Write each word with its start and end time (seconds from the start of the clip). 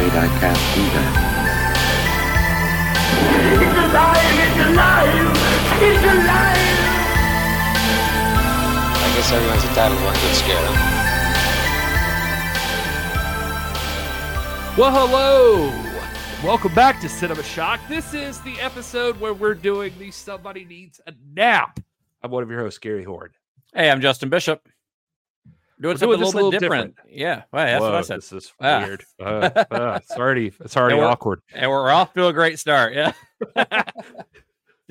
I'm 0.00 0.06
afraid 0.06 0.18
I 0.18 0.28
can't 0.40 0.56
do 0.74 0.82
that. 0.96 1.12
It's 3.52 3.76
alive! 3.84 4.38
It's 4.40 4.60
alive! 4.70 5.28
It's 5.82 6.04
alive! 6.04 6.78
I 8.96 9.06
guess 9.14 9.30
everyone's 9.30 9.64
entitled 9.64 9.98
to 9.98 10.04
one 10.06 10.14
good 10.14 10.34
scare, 10.36 10.56
huh? 10.56 10.76
Well, 14.78 14.90
hello. 14.90 15.68
Welcome 16.42 16.74
back 16.74 16.98
to 17.02 17.08
Cinema 17.10 17.42
Shock. 17.42 17.80
This 17.86 18.14
is 18.14 18.40
the 18.40 18.58
episode 18.58 19.20
where 19.20 19.34
we're 19.34 19.52
doing 19.52 19.92
the 19.98 20.10
Somebody 20.10 20.64
Needs 20.64 21.02
a 21.06 21.12
Nap. 21.34 21.78
I'm 22.22 22.30
one 22.30 22.42
of 22.42 22.48
your 22.48 22.60
hosts, 22.60 22.78
Gary 22.78 23.04
Horn. 23.04 23.32
Hey, 23.74 23.90
I'm 23.90 24.00
Justin 24.00 24.30
Bishop. 24.30 24.66
Doing 25.80 25.94
We're 25.94 25.98
something 25.98 26.08
doing 26.18 26.20
this 26.20 26.32
a 26.32 26.36
little 26.36 26.50
bit 26.50 26.60
different. 26.60 26.94
Yeah, 27.08 27.42
well, 27.52 27.64
that's 27.66 27.80
Whoa, 27.80 27.86
what 27.90 27.94
I 27.96 28.00
said. 28.02 28.16
This 28.18 28.32
is 28.32 28.52
Ah. 28.60 28.82
weird. 28.84 29.04
Uh, 29.18 29.24
uh, 29.70 29.98
it's 30.02 30.10
already 30.12 30.52
it's 30.60 30.76
already 30.76 30.96
we're- 30.96 31.06
awkward. 31.08 31.40
And 31.54 31.70
we're 31.70 31.90
off 31.90 32.12
to 32.14 32.26
a 32.26 32.32
great 32.32 32.58
start. 32.58 32.92
Yeah. 32.94 33.12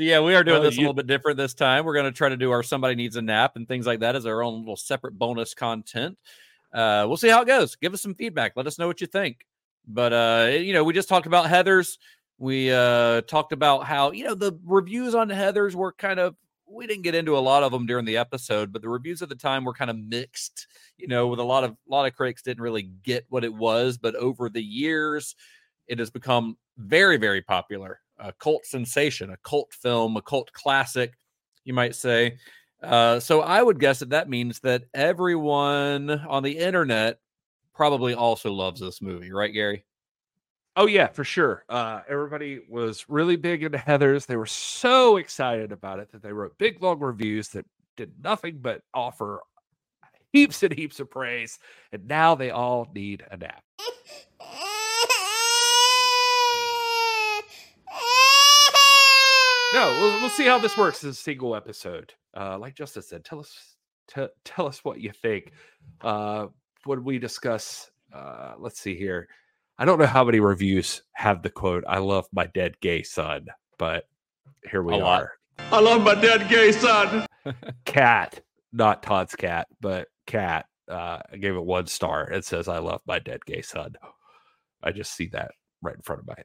Yeah, 0.01 0.21
we 0.21 0.33
are 0.33 0.45
doing 0.45 0.61
Well, 0.61 0.63
this 0.69 0.77
a 0.77 0.79
little 0.79 0.93
bit 0.93 1.07
different 1.07 1.35
this 1.37 1.53
time. 1.53 1.83
We're 1.83 1.93
going 1.93 2.05
to 2.05 2.13
try 2.13 2.29
to 2.29 2.37
do 2.37 2.51
our 2.51 2.63
somebody 2.63 2.95
needs 2.95 3.17
a 3.17 3.21
nap 3.21 3.57
and 3.57 3.67
things 3.67 3.85
like 3.85 3.99
that 3.99 4.15
as 4.15 4.25
our 4.25 4.41
own 4.41 4.59
little 4.59 4.77
separate 4.77 5.19
bonus 5.19 5.53
content. 5.53 6.17
Uh, 6.73 7.03
we'll 7.05 7.17
see 7.17 7.27
how 7.27 7.41
it 7.41 7.47
goes. 7.47 7.75
Give 7.75 7.93
us 7.93 8.01
some 8.01 8.15
feedback. 8.15 8.53
Let 8.55 8.65
us 8.65 8.79
know 8.79 8.87
what 8.87 9.01
you 9.01 9.07
think. 9.07 9.45
But 9.85 10.13
uh, 10.13 10.51
you 10.57 10.71
know, 10.71 10.85
we 10.85 10.93
just 10.93 11.09
talked 11.09 11.27
about 11.27 11.49
Heather's. 11.49 11.99
We 12.37 12.71
uh 12.71 13.19
talked 13.23 13.51
about 13.51 13.83
how 13.83 14.11
you 14.13 14.23
know 14.23 14.35
the 14.35 14.57
reviews 14.63 15.15
on 15.15 15.29
Heather's 15.29 15.75
were 15.75 15.91
kind 15.91 16.17
of 16.21 16.35
we 16.69 16.87
didn't 16.87 17.03
get 17.03 17.15
into 17.15 17.37
a 17.37 17.39
lot 17.39 17.63
of 17.63 17.71
them 17.71 17.85
during 17.85 18.05
the 18.05 18.17
episode, 18.17 18.71
but 18.71 18.81
the 18.81 18.89
reviews 18.89 19.21
at 19.21 19.29
the 19.29 19.35
time 19.35 19.65
were 19.65 19.73
kind 19.73 19.89
of 19.89 19.97
mixed. 19.97 20.67
You 20.97 21.07
know, 21.07 21.27
with 21.27 21.39
a 21.39 21.43
lot 21.43 21.63
of 21.63 21.71
a 21.71 21.75
lot 21.87 22.05
of 22.05 22.15
critics 22.15 22.41
didn't 22.41 22.63
really 22.63 22.91
get 23.03 23.25
what 23.29 23.43
it 23.43 23.53
was, 23.53 23.97
but 23.97 24.15
over 24.15 24.49
the 24.49 24.63
years, 24.63 25.35
it 25.87 25.99
has 25.99 26.09
become 26.09 26.57
very 26.77 27.17
very 27.17 27.41
popular, 27.41 27.99
a 28.19 28.31
cult 28.33 28.65
sensation, 28.65 29.31
a 29.31 29.37
cult 29.37 29.73
film, 29.73 30.17
a 30.17 30.21
cult 30.21 30.51
classic, 30.53 31.13
you 31.65 31.73
might 31.73 31.95
say. 31.95 32.37
Uh, 32.81 33.19
so 33.19 33.41
I 33.41 33.61
would 33.61 33.79
guess 33.79 33.99
that 33.99 34.11
that 34.11 34.29
means 34.29 34.59
that 34.61 34.83
everyone 34.93 36.09
on 36.09 36.43
the 36.43 36.57
internet 36.57 37.19
probably 37.73 38.13
also 38.13 38.51
loves 38.51 38.79
this 38.79 39.01
movie, 39.01 39.31
right, 39.31 39.53
Gary? 39.53 39.85
Oh 40.79 40.85
yeah, 40.85 41.07
for 41.07 41.25
sure. 41.25 41.65
Uh, 41.67 41.99
everybody 42.07 42.61
was 42.69 43.03
really 43.09 43.35
big 43.35 43.63
into 43.63 43.77
Heather's. 43.77 44.25
They 44.25 44.37
were 44.37 44.45
so 44.45 45.17
excited 45.17 45.73
about 45.73 45.99
it 45.99 46.09
that 46.13 46.23
they 46.23 46.31
wrote 46.31 46.57
big 46.57 46.81
long 46.81 47.01
reviews 47.01 47.49
that 47.49 47.65
did 47.97 48.13
nothing 48.23 48.59
but 48.61 48.81
offer 48.93 49.41
heaps 50.31 50.63
and 50.63 50.71
heaps 50.71 51.01
of 51.01 51.11
praise. 51.11 51.59
And 51.91 52.07
now 52.07 52.33
they 52.33 52.51
all 52.51 52.87
need 52.95 53.25
a 53.29 53.35
nap. 53.35 53.61
No, 59.73 59.97
we'll, 59.99 60.21
we'll 60.21 60.29
see 60.29 60.45
how 60.45 60.59
this 60.59 60.77
works 60.77 61.03
as 61.03 61.17
a 61.17 61.21
single 61.21 61.57
episode. 61.57 62.13
Uh, 62.33 62.57
like 62.57 62.73
Justin 62.73 63.03
said, 63.03 63.25
tell 63.25 63.41
us 63.41 63.75
t- 64.07 64.27
tell 64.45 64.65
us 64.65 64.85
what 64.85 65.01
you 65.01 65.11
think. 65.11 65.51
Uh, 65.99 66.47
when 66.85 67.03
we 67.03 67.19
discuss, 67.19 67.91
uh, 68.13 68.53
let's 68.57 68.79
see 68.79 68.95
here. 68.95 69.27
I 69.79 69.85
don't 69.85 69.97
know 69.97 70.05
how 70.05 70.25
many 70.25 70.39
reviews 70.41 71.01
have 71.13 71.41
the 71.41 71.49
quote 71.49 71.85
"I 71.87 71.99
love 71.99 72.27
my 72.33 72.47
dead 72.47 72.79
gay 72.81 73.01
son," 73.01 73.47
but 73.77 74.03
here 74.69 74.83
we 74.83 74.93
A 74.93 74.97
lot. 74.97 75.21
are. 75.23 75.31
I 75.71 75.79
love 75.79 76.03
my 76.03 76.15
dead 76.15 76.49
gay 76.49 76.71
son! 76.73 77.25
Cat, 77.85 78.41
not 78.73 79.01
Todd's 79.01 79.35
cat, 79.35 79.67
but 79.81 80.07
cat. 80.27 80.65
Uh, 80.89 81.19
I 81.31 81.37
gave 81.37 81.55
it 81.55 81.63
one 81.63 81.87
star. 81.87 82.29
It 82.29 82.43
says, 82.45 82.67
"I 82.67 82.79
love 82.79 83.01
my 83.07 83.19
dead 83.19 83.45
gay 83.45 83.61
son." 83.61 83.93
I 84.83 84.91
just 84.91 85.13
see 85.13 85.27
that 85.27 85.51
right 85.81 85.95
in 85.95 86.01
front 86.01 86.21
of 86.21 86.27
my 86.27 86.35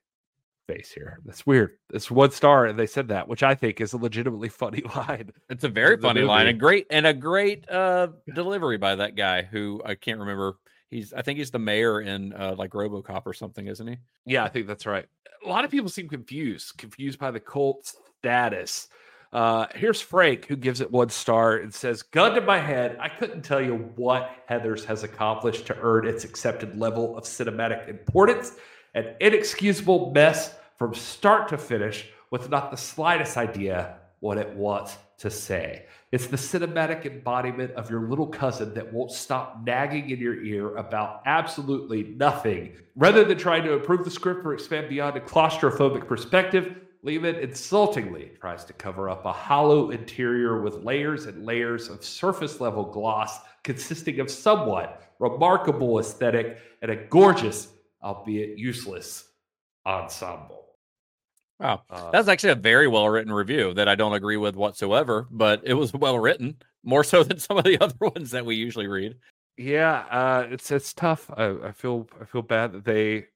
face 0.69 0.93
here. 0.93 1.19
That's 1.25 1.44
weird. 1.47 1.73
It's 1.93 2.11
one 2.11 2.31
star, 2.31 2.67
and 2.67 2.78
they 2.78 2.87
said 2.87 3.09
that, 3.09 3.27
which 3.28 3.43
I 3.43 3.55
think 3.56 3.81
is 3.81 3.93
a 3.94 3.99
legitimately 3.99 4.49
funny 4.49 4.83
line. 4.97 5.33
It's 5.50 5.65
a 5.65 5.69
very 5.69 5.97
the 5.97 6.03
funny 6.03 6.23
line 6.23 6.43
movie. 6.43 6.50
and 6.50 6.61
great 6.61 6.87
and 6.91 7.06
a 7.06 7.12
great 7.15 7.69
uh 7.69 8.09
delivery 8.33 8.78
by 8.78 8.94
that 8.97 9.17
guy 9.17 9.43
who 9.43 9.83
I 9.84 9.97
can't 9.97 10.21
remember. 10.21 10.55
He's 10.91 11.12
I 11.12 11.22
think 11.22 11.39
he's 11.39 11.50
the 11.50 11.59
mayor 11.59 12.00
in 12.00 12.33
uh 12.33 12.55
like 12.56 12.71
RoboCop 12.71 13.22
or 13.27 13.33
something, 13.33 13.67
isn't 13.67 13.87
he? 13.87 13.97
Yeah, 14.27 14.45
I 14.45 14.49
think 14.49 14.67
that's 14.67 14.87
right. 14.87 15.06
A 15.45 15.49
lot 15.49 15.65
of 15.65 15.71
people 15.71 15.89
seem 15.89 16.09
confused, 16.09 16.78
confused 16.78 17.19
by 17.19 17.31
the 17.31 17.41
cult 17.41 17.93
status. 18.19 18.89
Uh, 19.34 19.67
here's 19.75 20.00
Frank, 20.00 20.47
who 20.47 20.55
gives 20.55 20.81
it 20.81 20.89
one 20.93 21.09
star 21.09 21.56
and 21.56 21.75
says, 21.75 22.03
Gun 22.03 22.37
to 22.37 22.41
my 22.41 22.59
head, 22.61 22.97
I 23.00 23.09
couldn't 23.09 23.43
tell 23.43 23.61
you 23.61 23.91
what 23.97 24.31
Heathers 24.49 24.84
has 24.84 25.03
accomplished 25.03 25.67
to 25.67 25.77
earn 25.81 26.06
its 26.06 26.23
accepted 26.23 26.78
level 26.78 27.19
of 27.19 27.25
cinematic 27.25 27.89
importance. 27.89 28.53
An 28.94 29.17
inexcusable 29.21 30.12
mess 30.12 30.55
from 30.77 30.94
start 30.94 31.49
to 31.49 31.59
finish 31.59 32.09
with 32.31 32.49
not 32.49 32.71
the 32.71 32.77
slightest 32.77 33.37
idea 33.37 33.97
what 34.25 34.39
it 34.39 34.57
wants 34.57 34.97
to 35.19 35.31
say. 35.31 35.85
It's 36.11 36.29
the 36.29 36.39
cinematic 36.39 37.05
embodiment 37.05 37.73
of 37.73 37.91
your 37.91 38.09
little 38.09 38.27
cousin 38.27 38.73
that 38.73 38.91
won't 38.91 39.12
stop 39.12 39.61
nagging 39.67 40.09
in 40.09 40.19
your 40.19 40.43
ear 40.43 40.77
about 40.77 41.21
absolutely 41.27 42.05
nothing. 42.05 42.73
Rather 42.97 43.23
than 43.23 43.37
trying 43.37 43.65
to 43.65 43.75
improve 43.75 44.03
the 44.03 44.11
script 44.11 44.47
or 44.47 44.55
expand 44.55 44.89
beyond 44.89 45.15
a 45.19 45.21
claustrophobic 45.21 46.09
perspective, 46.09 46.75
Lehmann 47.03 47.35
insultingly 47.35 48.31
tries 48.41 48.65
to 48.65 48.73
cover 48.73 49.11
up 49.11 49.27
a 49.27 49.33
hollow 49.33 49.91
interior 49.91 50.62
with 50.62 50.83
layers 50.83 51.27
and 51.27 51.45
layers 51.45 51.91
of 51.91 52.03
surface 52.03 52.62
level 52.62 52.85
gloss 52.85 53.41
consisting 53.62 54.21
of 54.21 54.31
somewhat 54.31 55.03
remarkable 55.19 55.99
aesthetic 55.99 56.61
and 56.81 56.91
a 56.91 56.97
gorgeous, 56.97 57.69
albeit 58.03 58.56
useless, 58.56 59.29
ensemble. 59.85 60.63
Wow. 61.60 61.82
Uh, 61.88 62.10
That's 62.10 62.28
actually 62.28 62.50
a 62.50 62.56
very 62.56 62.88
well 62.88 63.09
written 63.09 63.32
review 63.32 63.75
that 63.75 63.88
I 63.88 63.94
don't 63.94 64.12
agree 64.12 64.37
with 64.37 64.56
whatsoever, 64.56 65.26
but 65.31 65.60
it 65.65 65.75
was 65.75 65.92
well 65.94 66.19
written, 66.19 66.56
more 66.82 67.04
so 67.04 67.22
than 67.22 67.38
some 67.38 67.59
of 67.59 67.65
the 67.65 67.78
other 67.82 67.94
ones 68.00 68.31
that 68.32 68.44
we 68.44 68.56
usually 68.56 68.87
read. 68.87 69.16
Yeah, 69.56 70.04
uh, 70.10 70.47
it's 70.50 70.70
it's 70.70 70.93
tough. 70.93 71.31
I, 71.37 71.54
I 71.66 71.72
feel 71.72 72.09
I 72.20 72.25
feel 72.25 72.43
bad 72.43 72.72
that 72.72 72.84
they 72.84 73.26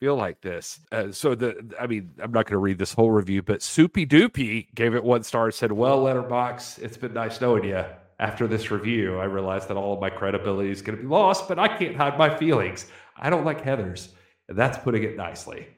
feel 0.00 0.14
like 0.16 0.42
this. 0.42 0.80
Uh, 0.92 1.10
so 1.10 1.34
the 1.34 1.74
I 1.80 1.86
mean, 1.86 2.10
I'm 2.22 2.30
not 2.30 2.44
going 2.44 2.52
to 2.54 2.58
read 2.58 2.78
this 2.78 2.92
whole 2.92 3.10
review, 3.10 3.42
but 3.42 3.62
Soupy 3.62 4.04
Doopy 4.06 4.74
gave 4.74 4.94
it 4.94 5.02
one 5.02 5.22
star. 5.22 5.46
and 5.46 5.54
Said, 5.54 5.72
"Well, 5.72 6.04
Letterboxd, 6.04 6.80
it's 6.82 6.98
been 6.98 7.14
nice 7.14 7.40
knowing 7.40 7.64
you. 7.64 7.84
After 8.18 8.46
this 8.46 8.70
review, 8.70 9.18
I 9.18 9.24
realized 9.24 9.68
that 9.68 9.76
all 9.76 9.92
of 9.94 10.00
my 10.00 10.08
credibility 10.08 10.70
is 10.70 10.80
going 10.80 10.96
to 10.96 11.02
be 11.02 11.08
lost, 11.08 11.48
but 11.48 11.58
I 11.58 11.68
can't 11.68 11.96
hide 11.96 12.18
my 12.18 12.34
feelings. 12.34 12.86
I 13.16 13.28
don't 13.30 13.44
like 13.44 13.60
Heather's, 13.62 14.10
and 14.48 14.58
that's 14.58 14.76
putting 14.78 15.04
it 15.04 15.16
nicely." 15.16 15.68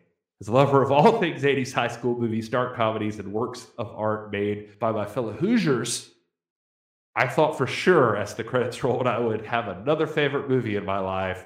As 0.41 0.49
a 0.49 0.53
lover 0.53 0.83
of 0.83 0.93
all 0.93 1.19
things 1.21 1.43
80s 1.43 1.73
high 1.73 1.89
school 1.89 2.19
movies, 2.19 2.49
dark 2.49 2.77
comedies, 2.77 3.19
and 3.19 3.33
works 3.33 3.67
of 3.79 3.93
art 3.95 4.31
made 4.31 4.79
by 4.79 4.93
my 4.93 5.05
fellow 5.05 5.33
Hoosiers, 5.33 6.11
I 7.17 7.27
thought 7.27 7.59
for 7.59 7.67
sure 7.67 8.17
as 8.17 8.35
the 8.35 8.45
credits 8.45 8.83
rolled 8.85 9.07
I 9.07 9.19
would 9.19 9.45
have 9.47 9.69
another 9.69 10.07
favorite 10.07 10.49
movie 10.49 10.77
in 10.77 10.85
my 10.85 11.01
life, 11.01 11.45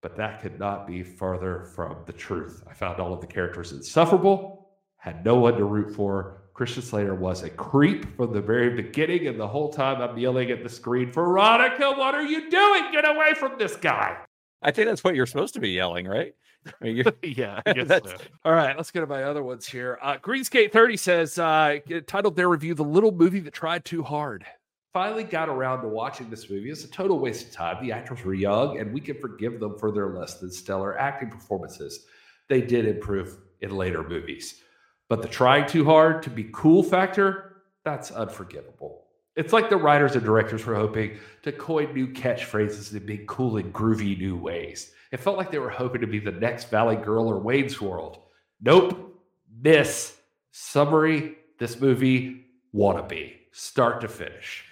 but 0.00 0.16
that 0.16 0.40
could 0.40 0.58
not 0.58 0.86
be 0.86 1.02
further 1.02 1.64
from 1.74 1.96
the 2.06 2.12
truth. 2.12 2.64
I 2.68 2.72
found 2.72 2.98
all 2.98 3.12
of 3.12 3.20
the 3.20 3.26
characters 3.26 3.72
insufferable, 3.72 4.70
had 4.96 5.24
no 5.24 5.36
one 5.36 5.56
to 5.58 5.64
root 5.64 5.94
for. 5.94 6.38
Christian 6.54 6.82
Slater 6.82 7.14
was 7.14 7.42
a 7.42 7.50
creep 7.50 8.16
from 8.16 8.32
the 8.32 8.40
very 8.40 8.70
beginning, 8.70 9.26
and 9.26 9.40
the 9.40 9.48
whole 9.48 9.72
time 9.72 10.02
I'm 10.02 10.18
yelling 10.18 10.50
at 10.50 10.62
the 10.62 10.68
screen, 10.68 11.10
Veronica, 11.10 11.92
what 11.92 12.14
are 12.14 12.22
you 12.22 12.50
doing? 12.50 12.92
Get 12.92 13.08
away 13.08 13.34
from 13.34 13.58
this 13.58 13.74
guy. 13.74 14.18
I 14.60 14.70
think 14.70 14.88
that's 14.88 15.02
what 15.02 15.14
you're 15.14 15.26
supposed 15.26 15.54
to 15.54 15.60
be 15.60 15.70
yelling, 15.70 16.06
right? 16.06 16.34
I 16.80 16.84
mean, 16.84 16.96
you- 17.04 17.12
yeah, 17.22 17.60
so. 17.66 18.00
All 18.44 18.52
right, 18.52 18.76
let's 18.76 18.90
go 18.90 19.00
to 19.00 19.06
my 19.06 19.24
other 19.24 19.42
ones 19.42 19.66
here. 19.66 19.98
Uh, 20.02 20.16
Greenskate 20.18 20.72
30 20.72 20.96
says, 20.96 21.38
uh, 21.38 21.78
titled 22.06 22.36
their 22.36 22.48
review, 22.48 22.74
The 22.74 22.84
Little 22.84 23.12
Movie 23.12 23.40
That 23.40 23.52
Tried 23.54 23.84
Too 23.84 24.02
Hard. 24.02 24.44
Finally 24.92 25.24
got 25.24 25.48
around 25.48 25.80
to 25.82 25.88
watching 25.88 26.28
this 26.28 26.50
movie. 26.50 26.70
It's 26.70 26.84
a 26.84 26.88
total 26.90 27.18
waste 27.18 27.46
of 27.48 27.52
time. 27.52 27.82
The 27.82 27.92
actors 27.92 28.22
were 28.24 28.34
young, 28.34 28.78
and 28.78 28.92
we 28.92 29.00
can 29.00 29.18
forgive 29.18 29.58
them 29.58 29.78
for 29.78 29.90
their 29.90 30.08
less 30.08 30.34
than 30.34 30.50
stellar 30.52 30.98
acting 30.98 31.30
performances. 31.30 32.04
They 32.48 32.60
did 32.60 32.86
improve 32.86 33.38
in 33.62 33.74
later 33.74 34.02
movies. 34.02 34.60
But 35.08 35.22
the 35.22 35.28
trying 35.28 35.66
too 35.66 35.84
hard 35.84 36.22
to 36.24 36.30
be 36.30 36.44
cool 36.52 36.82
factor, 36.82 37.62
that's 37.84 38.10
unforgivable. 38.10 39.01
It's 39.34 39.52
like 39.52 39.70
the 39.70 39.76
writers 39.76 40.14
and 40.14 40.24
directors 40.24 40.66
were 40.66 40.74
hoping 40.74 41.18
to 41.42 41.52
coin 41.52 41.94
new 41.94 42.08
catchphrases 42.08 42.92
in 42.92 43.06
big, 43.06 43.26
cool, 43.26 43.56
and 43.56 43.72
groovy 43.72 44.18
new 44.18 44.36
ways. 44.36 44.92
It 45.10 45.20
felt 45.20 45.38
like 45.38 45.50
they 45.50 45.58
were 45.58 45.70
hoping 45.70 46.00
to 46.02 46.06
be 46.06 46.18
the 46.18 46.32
next 46.32 46.70
Valley 46.70 46.96
Girl 46.96 47.28
or 47.28 47.38
Wayne's 47.38 47.80
World. 47.80 48.18
Nope. 48.60 49.20
Miss. 49.62 50.16
Summary 50.50 51.36
this 51.62 51.80
movie, 51.80 52.44
wannabe, 52.74 53.34
start 53.52 54.00
to 54.00 54.08
finish. 54.08 54.64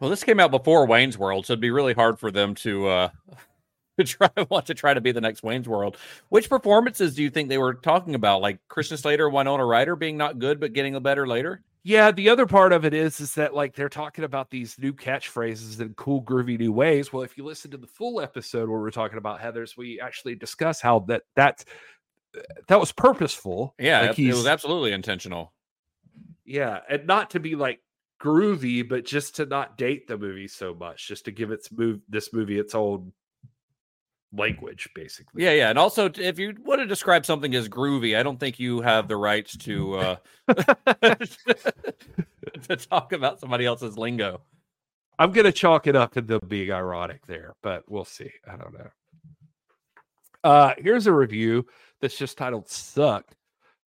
Well, 0.00 0.08
this 0.08 0.24
came 0.24 0.40
out 0.40 0.50
before 0.50 0.86
Wayne's 0.86 1.18
World, 1.18 1.44
so 1.44 1.52
it'd 1.52 1.60
be 1.60 1.70
really 1.70 1.92
hard 1.92 2.18
for 2.18 2.30
them 2.30 2.54
to 2.56 2.88
uh 2.88 3.08
to 3.98 4.04
try 4.04 4.30
want 4.48 4.66
to 4.66 4.74
try 4.74 4.94
to 4.94 5.00
be 5.00 5.12
the 5.12 5.20
next 5.20 5.42
Wayne's 5.42 5.68
World. 5.68 5.98
Which 6.30 6.48
performances 6.48 7.14
do 7.14 7.22
you 7.22 7.28
think 7.28 7.48
they 7.48 7.58
were 7.58 7.74
talking 7.74 8.14
about? 8.14 8.40
Like 8.40 8.58
Christian 8.68 8.96
Slater, 8.96 9.28
Winona 9.28 9.64
Ryder 9.64 9.96
being 9.96 10.16
not 10.16 10.38
good 10.38 10.60
but 10.60 10.72
getting 10.72 10.94
a 10.94 11.00
better 11.00 11.26
later? 11.26 11.62
Yeah, 11.82 12.10
the 12.10 12.28
other 12.28 12.44
part 12.46 12.72
of 12.72 12.84
it 12.84 12.92
is 12.92 13.20
is 13.20 13.34
that 13.36 13.54
like 13.54 13.74
they're 13.74 13.88
talking 13.88 14.24
about 14.24 14.50
these 14.50 14.78
new 14.78 14.92
catchphrases 14.92 15.80
in 15.80 15.94
cool, 15.94 16.22
groovy 16.22 16.58
new 16.58 16.72
ways. 16.72 17.12
Well, 17.12 17.22
if 17.22 17.38
you 17.38 17.44
listen 17.44 17.70
to 17.70 17.78
the 17.78 17.86
full 17.86 18.20
episode 18.20 18.68
where 18.68 18.80
we're 18.80 18.90
talking 18.90 19.16
about 19.18 19.40
Heather's, 19.40 19.76
we 19.76 19.98
actually 20.00 20.34
discuss 20.34 20.80
how 20.80 21.00
that 21.08 21.22
that 21.36 21.64
uh, 22.36 22.40
that 22.68 22.78
was 22.78 22.92
purposeful. 22.92 23.74
Yeah, 23.78 24.02
like 24.02 24.18
it, 24.18 24.28
it 24.28 24.34
was 24.34 24.46
absolutely 24.46 24.92
intentional. 24.92 25.54
yeah, 26.44 26.80
and 26.88 27.06
not 27.06 27.30
to 27.30 27.40
be 27.40 27.56
like 27.56 27.80
groovy, 28.22 28.86
but 28.86 29.06
just 29.06 29.36
to 29.36 29.46
not 29.46 29.78
date 29.78 30.06
the 30.06 30.18
movie 30.18 30.48
so 30.48 30.74
much, 30.74 31.08
just 31.08 31.24
to 31.24 31.30
give 31.30 31.50
its 31.50 31.72
move 31.72 32.00
this 32.08 32.32
movie 32.32 32.58
its 32.58 32.74
own 32.74 33.12
language, 34.32 34.88
basically. 34.94 35.44
Yeah, 35.44 35.52
yeah. 35.52 35.70
And 35.70 35.78
also 35.78 36.10
if 36.16 36.38
you 36.38 36.54
want 36.62 36.80
to 36.80 36.86
describe 36.86 37.26
something 37.26 37.54
as 37.54 37.68
groovy, 37.68 38.16
I 38.16 38.22
don't 38.22 38.38
think 38.38 38.58
you 38.58 38.80
have 38.80 39.08
the 39.08 39.16
rights 39.16 39.56
to 39.58 39.96
uh 39.96 40.16
to 41.02 42.76
talk 42.88 43.12
about 43.12 43.40
somebody 43.40 43.66
else's 43.66 43.98
lingo. 43.98 44.40
I'm 45.18 45.32
gonna 45.32 45.52
chalk 45.52 45.86
it 45.86 45.96
up 45.96 46.14
to 46.14 46.20
them 46.20 46.40
being 46.46 46.70
ironic 46.72 47.26
there, 47.26 47.54
but 47.62 47.84
we'll 47.88 48.04
see. 48.04 48.30
I 48.46 48.56
don't 48.56 48.72
know. 48.72 48.90
Uh 50.44 50.74
here's 50.78 51.06
a 51.06 51.12
review 51.12 51.66
that's 52.00 52.16
just 52.16 52.38
titled 52.38 52.68
Sucked, 52.68 53.34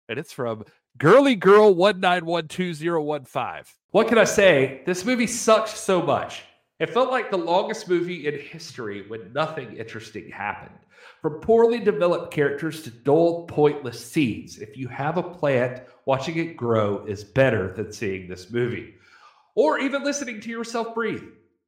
and 0.09 0.17
it's 0.19 0.33
from 0.33 0.65
Girly 0.97 1.35
Girl 1.35 1.73
1912015. 1.75 3.65
What 3.91 4.07
can 4.07 4.17
I 4.17 4.23
say? 4.23 4.81
This 4.85 5.05
movie 5.05 5.27
sucks 5.27 5.71
so 5.71 6.01
much. 6.01 6.43
It 6.81 6.89
felt 6.89 7.11
like 7.11 7.29
the 7.29 7.37
longest 7.37 7.87
movie 7.87 8.25
in 8.25 8.39
history 8.39 9.07
when 9.07 9.31
nothing 9.33 9.77
interesting 9.77 10.31
happened. 10.31 10.79
From 11.21 11.39
poorly 11.39 11.77
developed 11.77 12.33
characters 12.33 12.81
to 12.81 12.89
dull, 12.89 13.45
pointless 13.45 14.03
scenes. 14.03 14.57
If 14.57 14.75
you 14.75 14.87
have 14.87 15.17
a 15.17 15.21
plant, 15.21 15.83
watching 16.07 16.39
it 16.39 16.57
grow 16.57 17.05
is 17.05 17.23
better 17.23 17.71
than 17.71 17.93
seeing 17.93 18.27
this 18.27 18.49
movie. 18.49 18.95
Or 19.53 19.77
even 19.77 20.03
listening 20.03 20.41
to 20.41 20.49
yourself 20.49 20.95
breathe. 20.95 21.21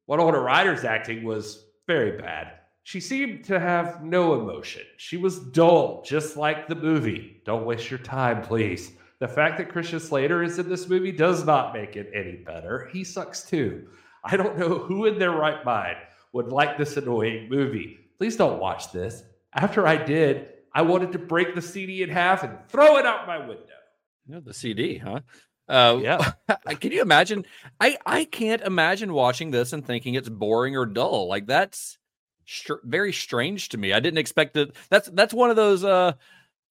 Winona 0.08 0.40
Ryder's 0.40 0.82
acting 0.82 1.22
was 1.22 1.64
very 1.86 2.18
bad. 2.18 2.54
She 2.82 2.98
seemed 2.98 3.44
to 3.44 3.60
have 3.60 4.02
no 4.02 4.40
emotion. 4.40 4.82
She 4.96 5.16
was 5.16 5.38
dull, 5.38 6.02
just 6.04 6.36
like 6.36 6.66
the 6.66 6.74
movie. 6.74 7.40
Don't 7.46 7.66
waste 7.66 7.88
your 7.88 8.00
time, 8.00 8.42
please. 8.42 8.90
The 9.20 9.28
fact 9.28 9.58
that 9.58 9.68
Christian 9.70 10.00
Slater 10.00 10.42
is 10.42 10.58
in 10.58 10.68
this 10.68 10.88
movie 10.88 11.12
does 11.12 11.46
not 11.46 11.72
make 11.72 11.94
it 11.94 12.10
any 12.12 12.34
better. 12.34 12.90
He 12.92 13.04
sucks 13.04 13.48
too. 13.48 13.86
I 14.32 14.36
don't 14.36 14.58
know 14.58 14.78
who 14.78 15.06
in 15.06 15.18
their 15.18 15.32
right 15.32 15.64
mind 15.64 15.96
would 16.32 16.48
like 16.48 16.78
this 16.78 16.96
annoying 16.96 17.48
movie. 17.48 17.98
Please 18.18 18.36
don't 18.36 18.58
watch 18.58 18.90
this. 18.92 19.22
After 19.52 19.86
I 19.86 19.96
did, 19.96 20.48
I 20.72 20.82
wanted 20.82 21.12
to 21.12 21.18
break 21.18 21.54
the 21.54 21.62
CD 21.62 22.02
in 22.02 22.08
half 22.08 22.42
and 22.42 22.58
throw 22.68 22.96
it 22.96 23.06
out 23.06 23.26
my 23.26 23.38
window. 23.38 23.62
You 24.26 24.34
know, 24.34 24.40
the 24.40 24.54
CD, 24.54 24.98
huh? 24.98 25.20
Uh, 25.68 25.98
Yeah. 26.02 26.32
can 26.80 26.92
you 26.92 27.02
imagine? 27.02 27.44
I 27.80 27.98
I 28.04 28.24
can't 28.24 28.62
imagine 28.62 29.12
watching 29.12 29.50
this 29.50 29.72
and 29.72 29.86
thinking 29.86 30.14
it's 30.14 30.28
boring 30.28 30.76
or 30.76 30.86
dull. 30.86 31.28
Like 31.28 31.46
that's 31.46 31.98
str- 32.46 32.82
very 32.84 33.12
strange 33.12 33.68
to 33.70 33.78
me. 33.78 33.92
I 33.92 34.00
didn't 34.00 34.18
expect 34.18 34.56
it. 34.56 34.74
That's 34.90 35.08
that's 35.10 35.34
one 35.34 35.50
of 35.50 35.56
those 35.56 35.84
uh 35.84 36.14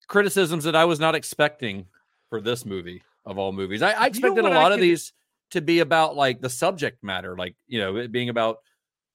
criticisms 0.08 0.66
that 0.66 0.76
I 0.76 0.86
was 0.86 1.00
not 1.00 1.16
expecting 1.16 1.86
for 2.30 2.42
this 2.42 2.66
movie 2.66 3.04
of 3.26 3.38
all 3.38 3.52
movies. 3.52 3.82
I, 3.82 3.92
I 3.92 3.92
You 3.92 4.00
know 4.00 4.06
expected 4.08 4.40
a 4.40 4.44
what 4.44 4.54
I 4.54 4.62
lot 4.62 4.72
of 4.74 4.80
these 4.80 5.14
to 5.54 5.62
be 5.62 5.80
about 5.80 6.16
like 6.16 6.42
the 6.42 6.50
subject 6.50 7.04
matter, 7.04 7.36
like 7.38 7.56
you 7.68 7.80
know, 7.80 7.96
it 7.98 8.12
being 8.12 8.30
about 8.30 8.58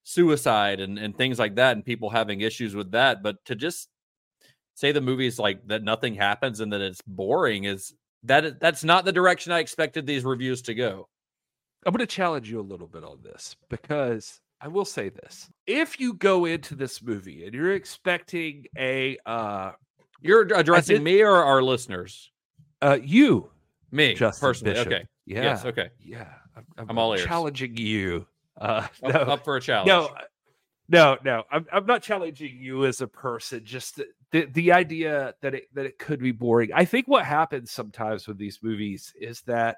suicide 0.02 0.80
and 0.80 0.98
and 0.98 1.16
things 1.16 1.38
like 1.38 1.56
that, 1.56 1.76
and 1.76 1.84
people 1.84 2.10
having 2.10 2.40
issues 2.40 2.74
with 2.74 2.92
that. 2.92 3.22
But 3.22 3.36
to 3.46 3.54
just 3.54 3.88
say 4.74 4.92
the 4.92 5.00
movie's 5.00 5.38
like 5.38 5.66
that 5.68 5.82
nothing 5.82 6.14
happens 6.14 6.60
and 6.60 6.72
that 6.72 6.80
it's 6.80 7.02
boring 7.06 7.64
is 7.64 7.94
that 8.24 8.60
that's 8.60 8.84
not 8.84 9.04
the 9.04 9.12
direction 9.12 9.52
I 9.52 9.58
expected 9.58 10.06
these 10.06 10.24
reviews 10.24 10.62
to 10.62 10.74
go. 10.74 11.08
I'm 11.86 11.92
going 11.92 12.00
to 12.00 12.06
challenge 12.06 12.50
you 12.50 12.60
a 12.60 12.62
little 12.62 12.88
bit 12.88 13.04
on 13.04 13.18
this 13.22 13.54
because 13.68 14.40
I 14.60 14.66
will 14.68 14.84
say 14.84 15.08
this. 15.10 15.48
If 15.66 16.00
you 16.00 16.14
go 16.14 16.44
into 16.44 16.74
this 16.74 17.00
movie 17.00 17.44
and 17.44 17.54
you're 17.54 17.72
expecting 17.74 18.66
a 18.76 19.18
uh 19.26 19.72
You're 20.20 20.42
addressing 20.54 20.96
did- 20.96 21.02
me 21.04 21.22
or 21.22 21.36
our 21.36 21.62
listeners? 21.62 22.30
uh 22.82 22.98
you 23.02 23.50
Me 23.90 24.14
Justin 24.14 24.46
personally. 24.48 24.74
Bishop. 24.74 24.86
Okay. 24.92 25.04
Yeah. 25.28 25.42
Yes. 25.42 25.64
Okay. 25.66 25.90
Yeah. 26.00 26.28
I'm, 26.56 26.88
I'm 26.88 26.98
all 26.98 27.12
ears. 27.12 27.24
challenging 27.24 27.76
you. 27.76 28.26
Uh 28.58 28.86
Up, 29.02 29.14
no, 29.14 29.20
up 29.20 29.44
for 29.44 29.56
a 29.56 29.60
challenge. 29.60 29.88
no, 29.88 30.06
uh, 30.06 30.22
no, 30.88 31.18
no. 31.22 31.44
I'm 31.52 31.66
I'm 31.70 31.86
not 31.86 32.02
challenging 32.02 32.56
you 32.58 32.86
as 32.86 33.02
a 33.02 33.06
person. 33.06 33.64
Just 33.64 33.96
the, 33.96 34.06
the 34.32 34.46
the 34.46 34.72
idea 34.72 35.34
that 35.42 35.54
it 35.54 35.64
that 35.74 35.84
it 35.84 35.98
could 35.98 36.18
be 36.18 36.32
boring. 36.32 36.70
I 36.74 36.86
think 36.86 37.06
what 37.06 37.24
happens 37.26 37.70
sometimes 37.70 38.26
with 38.26 38.38
these 38.38 38.60
movies 38.62 39.12
is 39.20 39.42
that, 39.42 39.76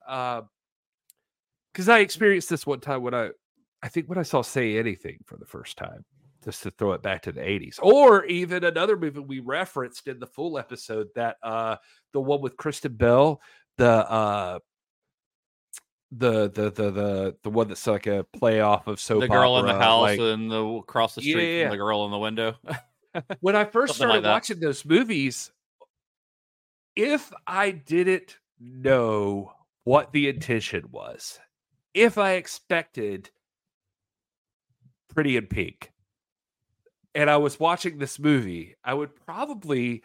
because 0.00 1.88
I 1.88 1.98
experienced 1.98 2.48
this 2.48 2.66
one 2.66 2.80
time 2.80 3.02
when 3.02 3.14
I, 3.14 3.30
I 3.82 3.88
think 3.88 4.08
when 4.08 4.18
I 4.18 4.22
saw 4.22 4.40
Say 4.40 4.78
Anything 4.78 5.18
for 5.26 5.36
the 5.36 5.44
first 5.44 5.76
time, 5.76 6.06
just 6.42 6.62
to 6.62 6.70
throw 6.70 6.92
it 6.92 7.02
back 7.02 7.22
to 7.22 7.32
the 7.32 7.42
80s, 7.42 7.78
or 7.82 8.24
even 8.24 8.64
another 8.64 8.96
movie 8.96 9.20
we 9.20 9.40
referenced 9.40 10.08
in 10.08 10.18
the 10.18 10.26
full 10.26 10.58
episode 10.58 11.08
that 11.14 11.36
uh 11.42 11.76
the 12.12 12.20
one 12.20 12.40
with 12.40 12.56
Kristen 12.56 12.94
Bell, 12.94 13.42
the 13.76 14.10
uh 14.10 14.58
the 16.12 16.48
the 16.50 16.70
the 16.70 16.90
the 16.90 17.36
the 17.42 17.50
one 17.50 17.68
that's 17.68 17.86
like 17.86 18.06
a 18.06 18.24
play 18.24 18.60
off 18.60 18.86
of 18.86 19.00
soap 19.00 19.20
the 19.22 19.28
girl 19.28 19.58
in 19.58 19.66
the 19.66 19.74
house 19.74 20.02
like- 20.02 20.20
and 20.20 20.50
the 20.50 20.62
across 20.64 21.14
the 21.16 21.20
street 21.20 21.58
Yeah. 21.58 21.64
from 21.64 21.70
the 21.72 21.76
girl 21.84 22.04
in 22.04 22.10
the 22.10 22.18
window. 22.18 22.54
when 23.40 23.56
I 23.56 23.64
first 23.64 23.92
like 23.92 23.96
started 23.96 24.24
that. 24.24 24.30
watching 24.30 24.60
those 24.60 24.84
movies, 24.84 25.50
if 26.94 27.32
I 27.46 27.70
didn't 27.72 28.38
know 28.60 29.52
what 29.84 30.12
the 30.12 30.28
intention 30.28 30.84
was, 30.90 31.38
if 31.94 32.18
I 32.18 32.32
expected 32.32 33.30
Pretty 35.08 35.36
in 35.36 35.46
Pink, 35.46 35.92
and 37.14 37.30
I 37.30 37.38
was 37.38 37.58
watching 37.58 37.98
this 37.98 38.18
movie, 38.18 38.76
I 38.84 38.92
would 38.94 39.14
probably, 39.24 40.02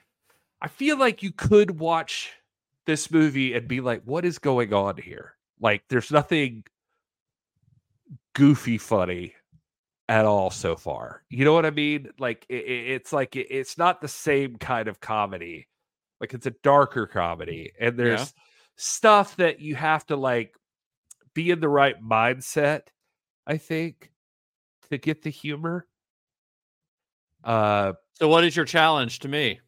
I 0.61 0.67
feel 0.67 0.97
like 0.97 1.21
you 1.21 1.31
could 1.31 1.79
watch 1.79 2.31
this 2.85 3.11
movie 3.11 3.53
and 3.53 3.67
be 3.67 3.81
like, 3.81 4.03
what 4.05 4.23
is 4.25 4.39
going 4.39 4.73
on 4.73 4.97
here? 4.97 5.33
Like, 5.61 5.83
there's 5.89 6.11
nothing 6.11 6.63
goofy 8.33 8.77
funny 8.77 9.35
at 10.09 10.25
all 10.25 10.49
so 10.49 10.75
far. 10.75 11.23
You 11.29 11.45
know 11.45 11.53
what 11.53 11.65
I 11.65 11.69
mean? 11.69 12.09
Like 12.19 12.45
it, 12.49 12.55
it's 12.65 13.13
like 13.13 13.35
it, 13.35 13.47
it's 13.49 13.77
not 13.77 14.01
the 14.01 14.07
same 14.07 14.57
kind 14.57 14.87
of 14.87 14.99
comedy. 14.99 15.67
Like 16.19 16.33
it's 16.33 16.45
a 16.45 16.53
darker 16.63 17.07
comedy, 17.07 17.71
and 17.79 17.97
there's 17.97 18.19
Yeah. 18.19 18.41
stuff 18.75 19.37
that 19.37 19.59
you 19.59 19.75
have 19.75 20.05
to 20.07 20.15
like 20.15 20.53
be 21.33 21.49
in 21.49 21.59
the 21.59 21.69
right 21.69 21.95
mindset. 22.01 22.87
I 23.47 23.57
think 23.57 24.11
to 24.89 24.97
get 24.97 25.21
the 25.23 25.29
humor. 25.29 25.87
Uh, 27.43 27.93
so, 28.15 28.27
what 28.27 28.43
is 28.43 28.55
your 28.55 28.65
challenge 28.65 29.19
to 29.19 29.27
me? 29.27 29.59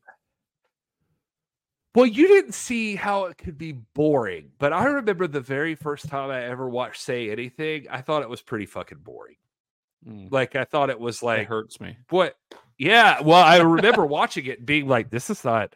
Well, 1.95 2.05
you 2.05 2.27
didn't 2.27 2.53
see 2.53 2.95
how 2.95 3.25
it 3.25 3.37
could 3.37 3.57
be 3.57 3.73
boring, 3.93 4.51
but 4.59 4.73
I 4.73 4.85
remember 4.85 5.27
the 5.27 5.41
very 5.41 5.75
first 5.75 6.07
time 6.09 6.29
I 6.31 6.43
ever 6.43 6.67
watched 6.69 7.01
Say 7.01 7.29
Anything, 7.31 7.85
I 7.89 8.01
thought 8.01 8.21
it 8.23 8.29
was 8.29 8.41
pretty 8.41 8.65
fucking 8.65 8.99
boring. 8.99 9.35
Mm, 10.07 10.31
Like 10.31 10.55
I 10.55 10.63
thought 10.65 10.89
it 10.89 10.99
was 10.99 11.21
like 11.23 11.41
it 11.41 11.47
hurts 11.47 11.79
me. 11.79 11.97
What? 12.09 12.35
Yeah. 12.77 13.21
Well, 13.21 13.41
I 13.43 13.57
remember 13.59 14.05
watching 14.05 14.45
it 14.47 14.65
being 14.65 14.87
like, 14.87 15.09
"This 15.09 15.29
is 15.29 15.43
not 15.45 15.75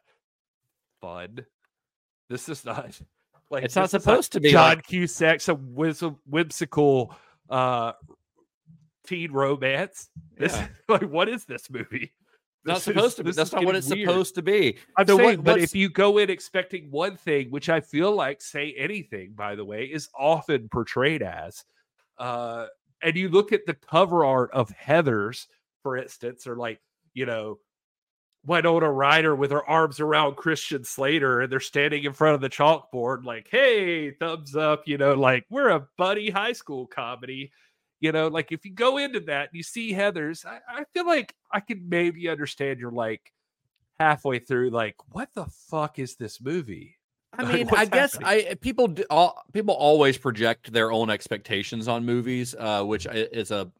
fun. 1.01 1.45
This 2.29 2.50
is 2.50 2.65
not 2.65 3.00
like 3.50 3.63
It's 3.63 3.75
not 3.75 3.89
supposed 3.89 4.33
to 4.33 4.39
be 4.41 4.51
John 4.51 4.77
like- 4.77 4.88
Cusack, 4.88 5.39
some 5.41 5.74
whiz- 5.75 6.03
whimsical 6.25 7.15
uh 7.50 7.93
teen 9.05 9.31
romance. 9.31 10.09
This 10.38 10.53
Yeah. 10.53 10.67
like, 10.89 11.03
what 11.09 11.29
is 11.29 11.45
this 11.45 11.69
movie? 11.69 12.12
Not 12.67 12.81
supposed 12.81 13.07
is- 13.07 13.15
to 13.15 13.24
be. 13.24 13.31
That's 13.31 13.51
not 13.53 13.65
what 13.65 13.75
it's 13.75 13.89
weird. 13.89 14.07
supposed 14.09 14.36
to 14.36 14.41
be. 14.41 14.77
I'm 14.97 15.07
So 15.07 15.17
what- 15.17 15.43
but 15.43 15.59
if 15.59 15.74
you 15.75 15.89
go 15.89 16.17
in 16.17 16.29
expecting 16.29 16.91
one 16.91 17.17
thing, 17.17 17.50
which 17.50 17.69
I 17.69 17.79
feel 17.79 18.12
like 18.12 18.41
say 18.41 18.74
anything, 18.74 19.33
by 19.33 19.55
the 19.55 19.65
way, 19.65 19.86
is 19.86 20.09
often 20.17 20.69
portrayed 20.69 21.21
as, 21.21 21.63
uh, 22.17 22.67
and 23.01 23.15
you 23.15 23.29
look 23.29 23.51
at 23.51 23.65
the 23.65 23.74
cover 23.74 24.25
art 24.25 24.51
of 24.51 24.69
Heather's, 24.71 25.47
for 25.83 25.97
instance, 25.97 26.45
or 26.47 26.55
like, 26.55 26.79
you 27.13 27.25
know, 27.25 27.59
Winona 28.45 28.89
Ryder 28.89 29.36
with 29.36 29.51
her 29.51 29.67
arms 29.67 30.00
around 30.00 30.36
Christian 30.36 30.83
Slater 30.83 31.41
and 31.41 31.51
they're 31.51 31.59
standing 31.59 32.05
in 32.05 32.13
front 32.13 32.36
of 32.36 32.41
the 32.41 32.50
chalkboard, 32.50 33.25
like, 33.25 33.47
hey, 33.51 34.12
thumbs 34.12 34.55
up, 34.55 34.88
you 34.88 34.97
know, 34.97 35.13
like 35.15 35.45
we're 35.50 35.69
a 35.69 35.88
buddy 35.97 36.29
high 36.29 36.53
school 36.53 36.88
comedy. 36.88 37.51
You 37.99 38.11
know, 38.11 38.27
like 38.27 38.51
if 38.51 38.63
you 38.63 38.71
go 38.71 38.97
into 38.97 39.21
that 39.21 39.49
and 39.49 39.55
you 39.57 39.63
see 39.63 39.91
Heather's, 39.91 40.45
I, 40.45 40.59
I 40.69 40.83
feel 40.93 41.07
like 41.07 41.33
I 41.51 41.59
can 41.59 41.89
maybe 41.89 42.29
understand 42.29 42.79
you're 42.79 42.91
like 42.91 43.33
halfway 43.99 44.37
through, 44.37 44.69
like, 44.69 44.95
what 45.11 45.29
the 45.33 45.45
fuck 45.45 45.97
is 45.97 46.15
this 46.15 46.39
movie? 46.39 46.97
I 47.33 47.51
mean, 47.51 47.67
I 47.75 47.85
guess 47.85 48.13
happening? 48.13 48.47
I 48.49 48.53
people 48.55 48.87
do, 48.87 49.03
all, 49.09 49.43
people 49.51 49.73
always 49.73 50.17
project 50.17 50.71
their 50.71 50.91
own 50.91 51.09
expectations 51.09 51.87
on 51.87 52.05
movies, 52.05 52.55
uh, 52.57 52.83
which 52.83 53.07
is 53.11 53.51
a 53.51 53.71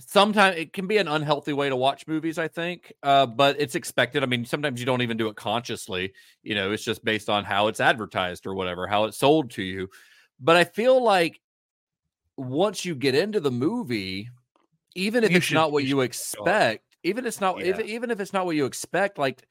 sometimes 0.00 0.56
it 0.56 0.72
can 0.72 0.86
be 0.86 0.98
an 0.98 1.08
unhealthy 1.08 1.52
way 1.52 1.68
to 1.68 1.76
watch 1.76 2.06
movies. 2.06 2.38
I 2.38 2.48
think, 2.48 2.92
uh, 3.02 3.26
but 3.26 3.60
it's 3.60 3.74
expected. 3.74 4.22
I 4.22 4.26
mean, 4.26 4.44
sometimes 4.44 4.78
you 4.78 4.86
don't 4.86 5.02
even 5.02 5.16
do 5.16 5.28
it 5.28 5.36
consciously. 5.36 6.12
You 6.42 6.54
know, 6.54 6.72
it's 6.72 6.84
just 6.84 7.04
based 7.04 7.28
on 7.28 7.44
how 7.44 7.68
it's 7.68 7.80
advertised 7.80 8.46
or 8.46 8.54
whatever, 8.54 8.86
how 8.86 9.04
it's 9.04 9.18
sold 9.18 9.50
to 9.52 9.62
you. 9.62 9.88
But 10.40 10.56
I 10.56 10.64
feel 10.64 11.02
like 11.02 11.40
once 12.38 12.84
you 12.84 12.94
get 12.94 13.14
into 13.14 13.40
the 13.40 13.50
movie, 13.50 14.30
even 14.94 15.24
if 15.24 15.30
You 15.30 15.36
it's 15.38 15.46
should- 15.46 15.54
not 15.54 15.72
what 15.72 15.82
you 15.82 15.90
you 15.90 16.00
expect, 16.02 16.84
even 17.02 17.24
if 17.24 17.28
it's 17.28 17.40
not 17.40 17.60
if, 17.60 17.80
even 17.80 18.10
if 18.10 18.20
it's 18.20 18.32
not 18.32 18.46
what 18.46 18.56
you 18.56 18.64
expect, 18.64 19.18
like 19.18 19.46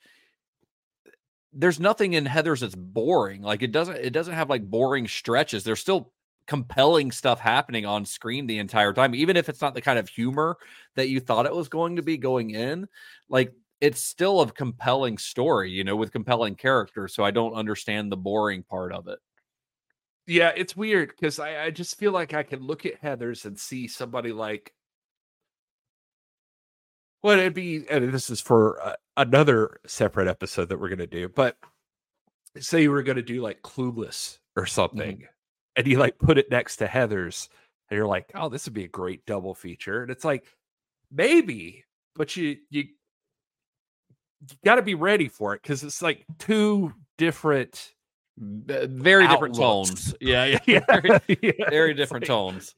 there's 1.53 1.79
nothing 1.79 2.13
in 2.13 2.25
Heather's 2.25 2.61
that's 2.61 2.75
boring. 2.75 3.41
Like 3.41 3.61
it 3.61 3.71
doesn't 3.71 3.97
it 3.97 4.11
doesn't 4.11 4.33
have 4.33 4.49
like 4.49 4.69
boring 4.69 5.07
stretches. 5.07 5.63
There's 5.63 5.79
still 5.79 6.11
compelling 6.45 7.11
stuff 7.11 7.39
happening 7.39 7.85
on 7.85 8.05
screen 8.05 8.47
the 8.47 8.59
entire 8.59 8.93
time, 8.93 9.13
even 9.13 9.35
if 9.35 9.49
it's 9.49 9.61
not 9.61 9.73
the 9.73 9.81
kind 9.81 9.99
of 9.99 10.07
humor 10.07 10.57
that 10.95 11.09
you 11.09 11.19
thought 11.19 11.45
it 11.45 11.55
was 11.55 11.67
going 11.67 11.97
to 11.97 12.01
be 12.01 12.17
going 12.17 12.51
in. 12.51 12.87
Like 13.29 13.53
it's 13.81 14.01
still 14.01 14.41
a 14.41 14.51
compelling 14.51 15.17
story, 15.17 15.71
you 15.71 15.83
know, 15.83 15.95
with 15.95 16.11
compelling 16.11 16.55
characters. 16.55 17.13
So 17.13 17.23
I 17.23 17.31
don't 17.31 17.53
understand 17.53 18.11
the 18.11 18.17
boring 18.17 18.63
part 18.63 18.93
of 18.93 19.07
it. 19.07 19.19
Yeah, 20.27 20.51
it's 20.55 20.75
weird 20.75 21.09
because 21.09 21.39
I, 21.39 21.63
I 21.65 21.71
just 21.71 21.97
feel 21.97 22.11
like 22.11 22.33
I 22.33 22.43
can 22.43 22.59
look 22.59 22.85
at 22.85 22.99
Heather's 23.01 23.45
and 23.45 23.57
see 23.57 23.87
somebody 23.87 24.31
like 24.33 24.73
well, 27.23 27.39
it'd 27.39 27.53
be, 27.53 27.83
and 27.89 28.13
this 28.13 28.29
is 28.29 28.41
for 28.41 28.81
uh, 28.81 28.95
another 29.17 29.79
separate 29.87 30.27
episode 30.27 30.69
that 30.69 30.79
we're 30.79 30.89
going 30.89 30.99
to 30.99 31.07
do, 31.07 31.27
but 31.27 31.57
say 32.59 32.83
you 32.83 32.91
were 32.91 33.03
going 33.03 33.17
to 33.17 33.21
do 33.23 33.41
like 33.41 33.61
Clueless 33.63 34.37
or 34.55 34.65
something, 34.65 35.27
and 35.75 35.87
you 35.87 35.97
like 35.97 36.19
put 36.19 36.37
it 36.37 36.51
next 36.51 36.77
to 36.77 36.87
Heather's, 36.87 37.49
and 37.89 37.97
you're 37.97 38.07
like, 38.07 38.31
oh, 38.35 38.49
this 38.49 38.65
would 38.65 38.73
be 38.73 38.85
a 38.85 38.89
great 38.89 39.25
double 39.25 39.55
feature. 39.55 40.01
And 40.03 40.11
it's 40.11 40.25
like, 40.25 40.45
maybe, 41.11 41.83
but 42.15 42.35
you, 42.37 42.57
you, 42.69 42.85
you 44.41 44.55
got 44.63 44.75
to 44.75 44.81
be 44.81 44.95
ready 44.95 45.27
for 45.27 45.53
it 45.53 45.63
because 45.63 45.83
it's 45.83 46.01
like 46.01 46.23
two 46.39 46.93
different, 47.17 47.93
Very 48.37 49.27
different 49.27 49.55
Outlooks. 49.59 49.89
tones. 50.03 50.15
Yeah, 50.21 50.45
yeah. 50.45 50.59
yeah, 50.67 50.85
Very, 51.01 51.19
yeah, 51.41 51.51
very 51.69 51.93
different 51.93 52.23
like- 52.23 52.27
tones. 52.27 52.75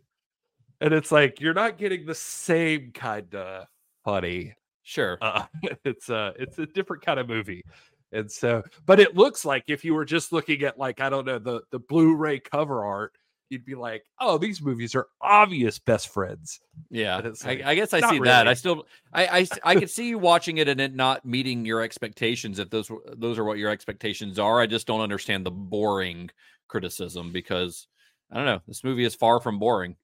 and 0.81 0.93
it's 0.93 1.11
like 1.11 1.41
you're 1.41 1.53
not 1.53 1.77
getting 1.77 2.05
the 2.05 2.15
same 2.15 2.91
kind 2.93 3.33
of 3.35 3.65
funny 4.05 4.53
Sure. 4.83 5.17
uh, 5.21 5.45
it's 5.85 6.09
a 6.09 6.33
it's 6.39 6.57
a 6.59 6.65
different 6.65 7.03
kind 7.05 7.19
of 7.19 7.27
movie 7.27 7.63
and 8.11 8.31
so 8.31 8.63
but 8.85 8.99
it 8.99 9.15
looks 9.15 9.43
like 9.45 9.65
if 9.67 9.83
you 9.85 9.93
were 9.93 10.05
just 10.05 10.31
looking 10.31 10.63
at 10.63 10.79
like 10.79 10.99
i 11.01 11.09
don't 11.09 11.27
know 11.27 11.37
the 11.37 11.61
the 11.71 11.77
blu-ray 11.77 12.39
cover 12.39 12.83
art 12.83 13.13
you'd 13.49 13.65
be 13.65 13.75
like 13.75 14.03
oh 14.19 14.37
these 14.37 14.61
movies 14.61 14.95
are 14.95 15.07
obvious 15.21 15.79
best 15.79 16.09
friends 16.09 16.59
Yeah, 16.89 17.19
it's 17.23 17.45
I, 17.45 17.61
I 17.65 17.75
guess 17.75 17.93
I 17.93 18.01
see 18.09 18.19
that. 18.19 18.47
I 18.47 18.53
still, 18.53 18.85
I, 19.13 19.39
I, 19.39 19.47
I 19.63 19.75
could 19.75 19.89
see 19.89 20.07
you 20.09 20.17
watching 20.17 20.57
it 20.57 20.67
and 20.67 20.79
it 20.79 20.95
not 20.95 21.25
meeting 21.25 21.65
your 21.65 21.81
expectations. 21.81 22.57
If 22.59 22.69
those, 22.69 22.89
those 23.17 23.37
are 23.37 23.43
what 23.43 23.57
your 23.57 23.69
expectations 23.69 24.39
are, 24.39 24.59
I 24.59 24.65
just 24.65 24.87
don't 24.87 25.01
understand 25.01 25.45
the 25.45 25.51
boring 25.51 26.29
criticism 26.67 27.31
because 27.31 27.87
I 28.31 28.37
don't 28.37 28.45
know. 28.45 28.61
This 28.67 28.83
movie 28.83 29.03
is 29.05 29.15
far 29.15 29.39
from 29.39 29.59
boring. 29.59 29.95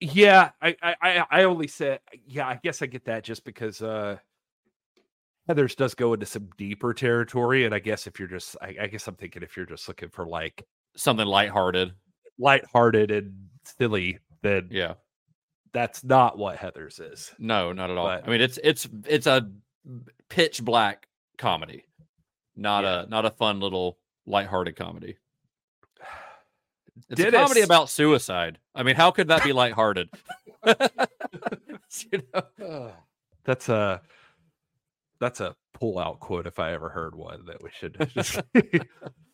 yeah 0.00 0.50
i 0.60 0.76
i 0.82 0.94
i 1.00 1.26
I 1.30 1.44
only 1.44 1.68
said 1.68 2.00
yeah 2.26 2.46
i 2.46 2.60
guess 2.62 2.82
i 2.82 2.86
get 2.86 3.06
that 3.06 3.24
just 3.24 3.44
because 3.44 3.80
uh 3.80 4.18
heathers 5.48 5.74
does 5.74 5.94
go 5.94 6.12
into 6.12 6.26
some 6.26 6.50
deeper 6.58 6.92
territory 6.92 7.64
and 7.64 7.74
i 7.74 7.78
guess 7.78 8.06
if 8.06 8.18
you're 8.18 8.28
just 8.28 8.56
I, 8.60 8.76
I 8.82 8.86
guess 8.88 9.08
i'm 9.08 9.14
thinking 9.14 9.42
if 9.42 9.56
you're 9.56 9.66
just 9.66 9.88
looking 9.88 10.10
for 10.10 10.26
like 10.26 10.66
Something 10.96 11.26
lighthearted. 11.26 11.92
Lighthearted 12.38 13.10
and 13.10 13.48
silly 13.64 14.18
then 14.42 14.68
Yeah. 14.70 14.94
that's 15.72 16.04
not 16.04 16.38
what 16.38 16.56
heathers 16.58 17.00
is 17.00 17.32
No, 17.38 17.72
not 17.72 17.90
at 17.90 17.96
all. 17.98 18.06
But- 18.06 18.26
I 18.26 18.30
mean, 18.30 18.40
it's 18.40 18.58
it's 18.62 18.88
it's 19.06 19.26
a 19.26 19.50
pitch 20.28 20.62
black 20.64 21.08
comedy, 21.38 21.84
not 22.56 22.84
Yeah. 22.84 23.02
a 23.02 23.06
not 23.06 23.24
a 23.24 23.30
fun 23.30 23.60
little 23.60 23.98
lighthearted 24.26 24.76
comedy. 24.76 25.16
It's 27.10 27.20
a 27.20 27.30
comedy 27.30 27.60
about 27.60 27.90
suicide. 27.90 28.58
I 28.74 28.82
mean, 28.82 28.96
how 28.96 29.10
could 29.10 29.28
that 29.28 29.44
be 29.44 29.52
lighthearted? 29.52 30.08
you 32.10 32.22
know? 32.58 32.92
That's 33.44 33.68
a 33.68 34.00
that's 35.20 35.40
a 35.40 35.54
pull 35.72 35.98
out 36.00 36.18
quote 36.20 36.46
if 36.48 36.58
I 36.58 36.72
ever 36.72 36.88
heard 36.88 37.14
one 37.14 37.44
that 37.46 37.62
we 37.62 37.70
should 37.70 37.96
just 38.12 38.40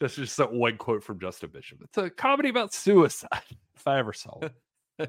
that's 0.00 0.16
just 0.16 0.36
that 0.36 0.52
one 0.52 0.76
quote 0.76 1.02
from 1.02 1.18
Justin 1.18 1.50
Bishop. 1.52 1.78
It's 1.82 1.98
a 1.98 2.10
comedy 2.10 2.48
about 2.48 2.72
suicide 2.72 3.42
if 3.76 3.86
I 3.86 3.98
ever 3.98 4.12
saw 4.12 4.38
one. 4.38 4.50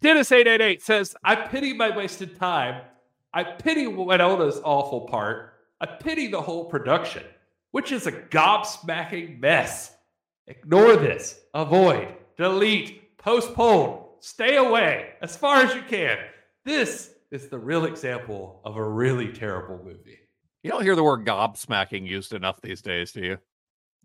Dennis 0.00 0.30
eight 0.30 0.46
eight 0.46 0.60
eight 0.60 0.82
says, 0.82 1.16
"I 1.24 1.34
pity 1.34 1.72
my 1.72 1.94
wasted 1.96 2.38
time. 2.38 2.82
I 3.34 3.44
pity 3.44 3.86
Winona's 3.86 4.60
awful 4.64 5.02
part. 5.02 5.54
I 5.80 5.86
pity 5.86 6.28
the 6.28 6.40
whole 6.40 6.64
production, 6.64 7.24
which 7.72 7.92
is 7.92 8.06
a 8.06 8.12
gobsmacking 8.12 9.40
mess. 9.40 9.96
Ignore 10.46 10.96
this. 10.96 11.40
Avoid. 11.54 12.14
Delete. 12.36 13.16
Postpone. 13.18 14.04
Stay 14.20 14.56
away 14.56 15.10
as 15.20 15.36
far 15.36 15.62
as 15.62 15.74
you 15.74 15.82
can. 15.82 16.16
This 16.64 17.12
is 17.30 17.48
the 17.48 17.58
real 17.58 17.84
example 17.84 18.60
of 18.64 18.76
a 18.76 18.82
really 18.82 19.32
terrible 19.32 19.80
movie. 19.84 20.18
You 20.62 20.70
don't 20.70 20.82
hear 20.82 20.96
the 20.96 21.04
word 21.04 21.24
gobsmacking 21.24 22.06
used 22.06 22.32
enough 22.34 22.60
these 22.60 22.82
days, 22.82 23.12
do 23.12 23.20
you? 23.20 23.38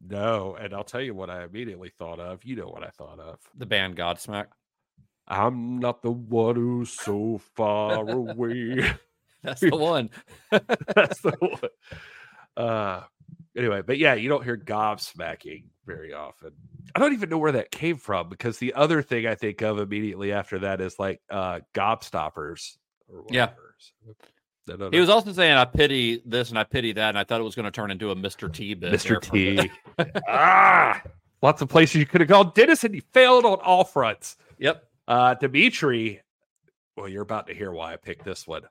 No, 0.05 0.55
and 0.55 0.73
I'll 0.73 0.83
tell 0.83 1.01
you 1.01 1.13
what 1.13 1.29
I 1.29 1.43
immediately 1.43 1.89
thought 1.89 2.19
of. 2.19 2.43
You 2.43 2.55
know 2.57 2.67
what 2.67 2.83
I 2.83 2.89
thought 2.89 3.19
of. 3.19 3.39
The 3.55 3.65
band 3.65 3.95
Godsmack. 3.95 4.47
I'm 5.27 5.79
not 5.79 6.01
the 6.01 6.11
one 6.11 6.55
who's 6.55 6.91
so 6.91 7.39
far 7.55 8.09
away. 8.09 8.91
That's 9.43 9.61
the 9.61 9.69
one. 9.75 10.09
That's 10.51 11.21
the 11.21 11.31
one. 11.39 11.69
Uh, 12.55 13.03
anyway, 13.55 13.81
but 13.81 13.97
yeah, 13.97 14.13
you 14.13 14.29
don't 14.29 14.43
hear 14.43 14.57
gobsmacking 14.57 15.65
very 15.85 16.13
often. 16.13 16.51
I 16.95 16.99
don't 16.99 17.13
even 17.13 17.29
know 17.29 17.37
where 17.37 17.53
that 17.53 17.71
came 17.71 17.97
from 17.97 18.29
because 18.29 18.57
the 18.57 18.73
other 18.73 19.01
thing 19.01 19.25
I 19.25 19.35
think 19.35 19.61
of 19.61 19.79
immediately 19.79 20.31
after 20.31 20.59
that 20.59 20.79
is 20.81 20.99
like 20.99 21.21
uh 21.29 21.61
gobstoppers 21.73 22.77
or 23.07 23.25
Yeah. 23.29 23.49
Whatever. 24.65 24.67
So, 24.67 24.73
I 24.73 24.77
don't 24.77 24.93
He 24.93 24.99
was 24.99 25.09
also 25.09 25.31
saying, 25.33 25.53
I 25.55 25.65
pity 25.65 26.21
this 26.25 26.49
and 26.49 26.59
I 26.59 26.63
pity 26.63 26.93
that. 26.93 27.09
And 27.09 27.17
I 27.17 27.23
thought 27.23 27.41
it 27.41 27.43
was 27.43 27.55
going 27.55 27.65
to 27.65 27.71
turn 27.71 27.91
into 27.91 28.11
a 28.11 28.15
Mr. 28.15 28.51
T 28.51 28.73
bit. 28.73 28.93
Mr. 28.93 29.07
there 29.07 29.21
for 29.21 29.35
a 29.35 29.55
bit. 29.55 29.71
T. 30.13 30.21
ah, 30.27 31.01
lots 31.41 31.61
of 31.61 31.69
places 31.69 31.95
you 31.95 32.05
could 32.05 32.21
have 32.21 32.29
gone. 32.29 32.51
Dennis, 32.55 32.83
and 32.83 32.95
you 32.95 33.01
failed 33.13 33.45
on 33.45 33.59
all 33.61 33.83
fronts. 33.83 34.37
Yep. 34.59 34.83
Uh, 35.07 35.33
Dimitri, 35.35 36.21
well, 36.95 37.09
you're 37.09 37.23
about 37.23 37.47
to 37.47 37.53
hear 37.53 37.71
why 37.71 37.93
I 37.93 37.97
picked 37.97 38.23
this 38.23 38.47
one. 38.47 38.63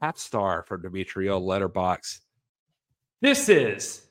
Half 0.00 0.18
star 0.18 0.62
from 0.62 0.82
Dimitri 0.82 1.28
on 1.28 1.42
Letterboxd. 1.42 2.20
This 3.22 3.48
is 3.48 4.02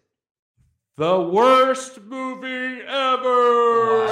the 0.98 1.22
worst 1.22 2.02
movie 2.02 2.82
ever. 2.82 4.08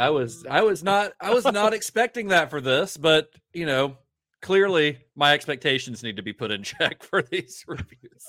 I 0.00 0.10
was 0.10 0.44
I 0.48 0.62
was 0.62 0.82
not 0.82 1.12
I 1.20 1.32
was 1.34 1.44
not 1.44 1.72
expecting 1.74 2.28
that 2.28 2.50
for 2.50 2.60
this, 2.60 2.96
but 2.96 3.30
you 3.52 3.66
know, 3.66 3.96
clearly 4.40 4.98
my 5.14 5.32
expectations 5.34 6.02
need 6.02 6.16
to 6.16 6.22
be 6.22 6.32
put 6.32 6.50
in 6.50 6.62
check 6.62 7.02
for 7.10 7.22
these 7.22 7.64
reviews. 7.68 8.26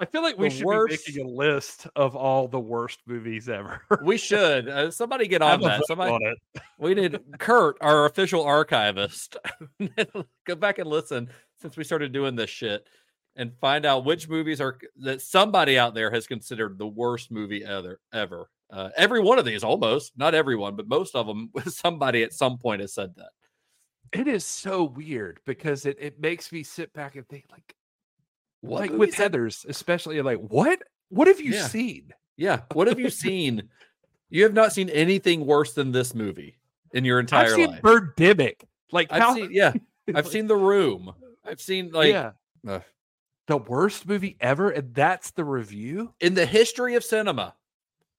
I 0.00 0.04
feel 0.06 0.22
like 0.22 0.38
we 0.38 0.48
The 0.48 0.54
should 0.54 0.64
worst- 0.66 1.06
be 1.06 1.12
making 1.12 1.26
a 1.26 1.28
list 1.36 1.86
of 1.96 2.14
all 2.14 2.46
the 2.48 2.60
worst 2.60 3.00
movies 3.06 3.48
ever. 3.48 3.82
We 4.02 4.16
should. 4.18 4.68
Uh, 4.68 4.90
somebody 4.90 5.26
get 5.26 5.42
on 5.42 5.60
that. 5.62 5.84
Somebody 5.86 6.12
on 6.12 6.20
it. 6.22 6.62
we 6.78 6.94
need 6.94 7.18
Kurt, 7.38 7.76
our 7.80 8.06
official 8.06 8.44
archivist. 8.44 9.36
Go 10.46 10.54
back 10.54 10.78
and 10.78 10.88
listen 10.88 11.28
since 11.60 11.76
we 11.76 11.84
started 11.84 12.12
doing 12.12 12.36
this 12.36 12.50
shit 12.50 12.86
and 13.34 13.52
find 13.60 13.84
out 13.84 14.04
which 14.04 14.28
movies 14.28 14.60
are 14.60 14.78
that 15.02 15.20
somebody 15.20 15.78
out 15.78 15.94
there 15.94 16.10
has 16.10 16.26
considered 16.26 16.78
the 16.78 16.86
worst 16.86 17.30
movie 17.30 17.64
ever 17.64 18.00
ever. 18.12 18.48
Uh, 18.70 18.90
every 18.96 19.20
one 19.20 19.38
of 19.38 19.44
these 19.44 19.62
almost, 19.62 20.12
not 20.16 20.34
everyone, 20.34 20.74
but 20.76 20.88
most 20.88 21.14
of 21.14 21.26
them 21.26 21.50
somebody 21.66 22.22
at 22.22 22.32
some 22.32 22.58
point 22.58 22.80
has 22.80 22.92
said 22.94 23.14
that. 23.16 23.30
It 24.12 24.28
is 24.28 24.44
so 24.44 24.84
weird 24.84 25.40
because 25.46 25.86
it, 25.86 25.96
it 26.00 26.20
makes 26.20 26.50
me 26.52 26.62
sit 26.62 26.92
back 26.92 27.16
and 27.16 27.26
think 27.28 27.44
like 27.50 27.74
What 28.60 28.80
like 28.80 28.92
with 28.92 29.14
Heather's, 29.14 29.64
especially 29.68 30.20
like 30.22 30.38
what 30.38 30.80
what 31.08 31.28
have 31.28 31.40
you 31.40 31.52
Yeah. 31.52 31.66
seen? 31.66 32.12
Yeah. 32.36 32.60
What 32.72 32.88
have 32.88 32.98
you 33.00 33.10
seen? 33.10 33.68
You 34.30 34.42
have 34.42 34.54
not 34.54 34.72
seen 34.72 34.88
anything 34.90 35.46
worse 35.46 35.72
than 35.74 35.92
this 35.92 36.14
movie 36.14 36.56
in 36.92 37.04
your 37.04 37.20
entire 37.20 37.44
I've 37.46 37.52
seen 37.52 37.70
life. 37.70 37.82
Birdemic. 37.82 38.62
Like 38.92 39.08
I've 39.12 39.22
how, 39.22 39.34
seen, 39.34 39.50
yeah, 39.52 39.72
I've 40.14 40.26
seen 40.26 40.46
The 40.46 40.56
Room. 40.56 41.12
I've 41.44 41.60
seen 41.60 41.90
like 41.92 42.10
yeah. 42.10 42.32
The 43.46 43.56
worst 43.58 44.08
movie 44.08 44.36
ever, 44.40 44.70
and 44.70 44.92
that's 44.92 45.30
the 45.30 45.44
review. 45.44 46.12
in 46.18 46.34
the 46.34 46.44
history 46.46 46.96
of 46.96 47.04
cinema. 47.04 47.54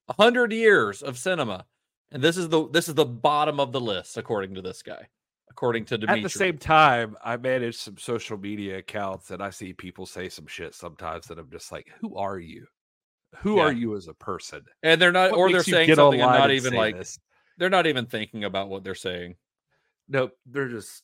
A 0.10 0.14
hundred 0.22 0.54
years 0.54 1.02
of 1.02 1.18
cinema, 1.18 1.66
and 2.12 2.24
this 2.24 2.38
is 2.38 2.50
the 2.50 2.68
this 2.70 2.88
is 2.88 2.96
the 2.96 3.06
bottom 3.06 3.60
of 3.60 3.72
the 3.72 3.82
list 3.82 4.18
according 4.18 4.56
to 4.56 4.62
this 4.62 4.82
guy. 4.82 5.08
According 5.50 5.86
to 5.86 5.98
Dimitri. 5.98 6.20
At 6.20 6.24
the 6.24 6.30
same 6.30 6.58
time, 6.58 7.16
I 7.24 7.36
manage 7.38 7.78
some 7.78 7.98
social 7.98 8.38
media 8.38 8.78
accounts 8.78 9.32
and 9.32 9.42
I 9.42 9.50
see 9.50 9.74
people 9.74 10.06
say 10.06 10.30
some 10.30 10.46
shit 10.46 10.76
sometimes 10.76 11.26
that 11.28 11.40
I'm 11.40 11.50
just 11.50 11.72
like, 11.72 11.88
who 12.00 12.16
are 12.16 12.38
you? 12.38 12.68
Who 13.38 13.58
Yeah. 13.58 13.64
are 13.64 13.72
you 13.72 13.96
as 13.96 14.08
a 14.08 14.14
person? 14.14 14.64
and 14.84 15.02
they're 15.02 15.12
not, 15.12 15.32
What 15.32 15.40
or 15.40 15.52
they're 15.52 15.64
saying 15.64 15.96
something 15.96 16.22
and 16.22 16.32
not 16.32 16.50
and 16.52 16.52
even 16.52 16.74
like 16.74 16.96
this? 16.98 17.18
they're 17.58 17.70
not 17.70 17.88
even 17.88 18.06
thinking 18.06 18.44
about 18.44 18.70
what 18.70 18.84
they're 18.84 18.94
saying. 18.94 19.36
Nope, 20.08 20.32
they're 20.46 20.70
just 20.70 21.02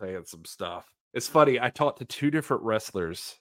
saying 0.00 0.24
some 0.26 0.44
stuff. 0.44 0.86
It's 1.12 1.28
funny. 1.28 1.60
I 1.60 1.70
talked 1.70 1.98
to 1.98 2.04
two 2.04 2.30
different 2.30 2.62
wrestlers. 2.62 3.38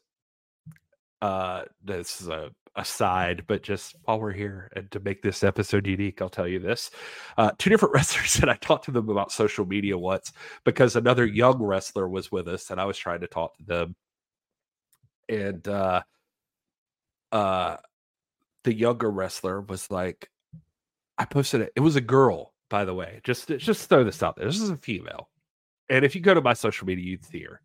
Uh, 1.22 1.64
this 1.84 2.22
is 2.22 2.28
a 2.28 2.52
aside, 2.76 3.44
but 3.48 3.64
just 3.64 3.96
while 4.04 4.20
we're 4.20 4.32
here 4.32 4.72
and 4.76 4.90
to 4.92 5.00
make 5.00 5.22
this 5.22 5.44
episode 5.44 5.88
unique, 5.88 6.22
I'll 6.22 6.30
tell 6.30 6.48
you 6.48 6.60
this: 6.60 6.92
uh, 7.38 7.52
two 7.58 7.70
different 7.70 7.94
wrestlers, 7.96 8.38
and 8.38 8.50
I 8.50 8.56
talked 8.56 8.86
to 8.86 8.92
them 8.92 9.10
about 9.10 9.32
social 9.32 9.66
media 9.66 9.98
once 9.98 10.32
because 10.64 10.96
another 10.96 11.26
young 11.26 11.62
wrestler 11.62 12.08
was 12.08 12.32
with 12.32 12.48
us, 12.48 12.72
and 12.72 12.80
I 12.80 12.86
was 12.86 12.98
trying 12.98 13.22
to 13.22 13.28
talk 13.28 13.56
to 13.58 13.64
them, 13.64 13.96
and 15.30 15.68
uh, 15.68 16.02
uh, 17.32 17.78
the 18.64 18.74
younger 18.74 19.10
wrestler 19.10 19.62
was 19.62 19.92
like, 19.92 20.30
I 21.18 21.26
posted 21.26 21.62
it. 21.62 21.74
It 21.76 21.82
was 21.82 21.96
a 21.96 22.02
girl, 22.02 22.54
by 22.70 22.86
the 22.86 22.94
way. 22.94 23.22
Just 23.24 23.48
just 23.48 23.90
throw 23.90 24.04
this 24.04 24.24
out 24.24 24.36
there. 24.36 24.46
This 24.46 24.60
is 24.60 24.70
a 24.70 24.78
female. 24.78 25.30
And 25.90 26.06
if 26.06 26.16
you 26.16 26.22
go 26.22 26.34
to 26.34 26.42
my 26.42 26.54
social 26.54 26.88
media, 26.88 27.06
you'd 27.06 27.26
see 27.26 27.44
her. 27.44 27.62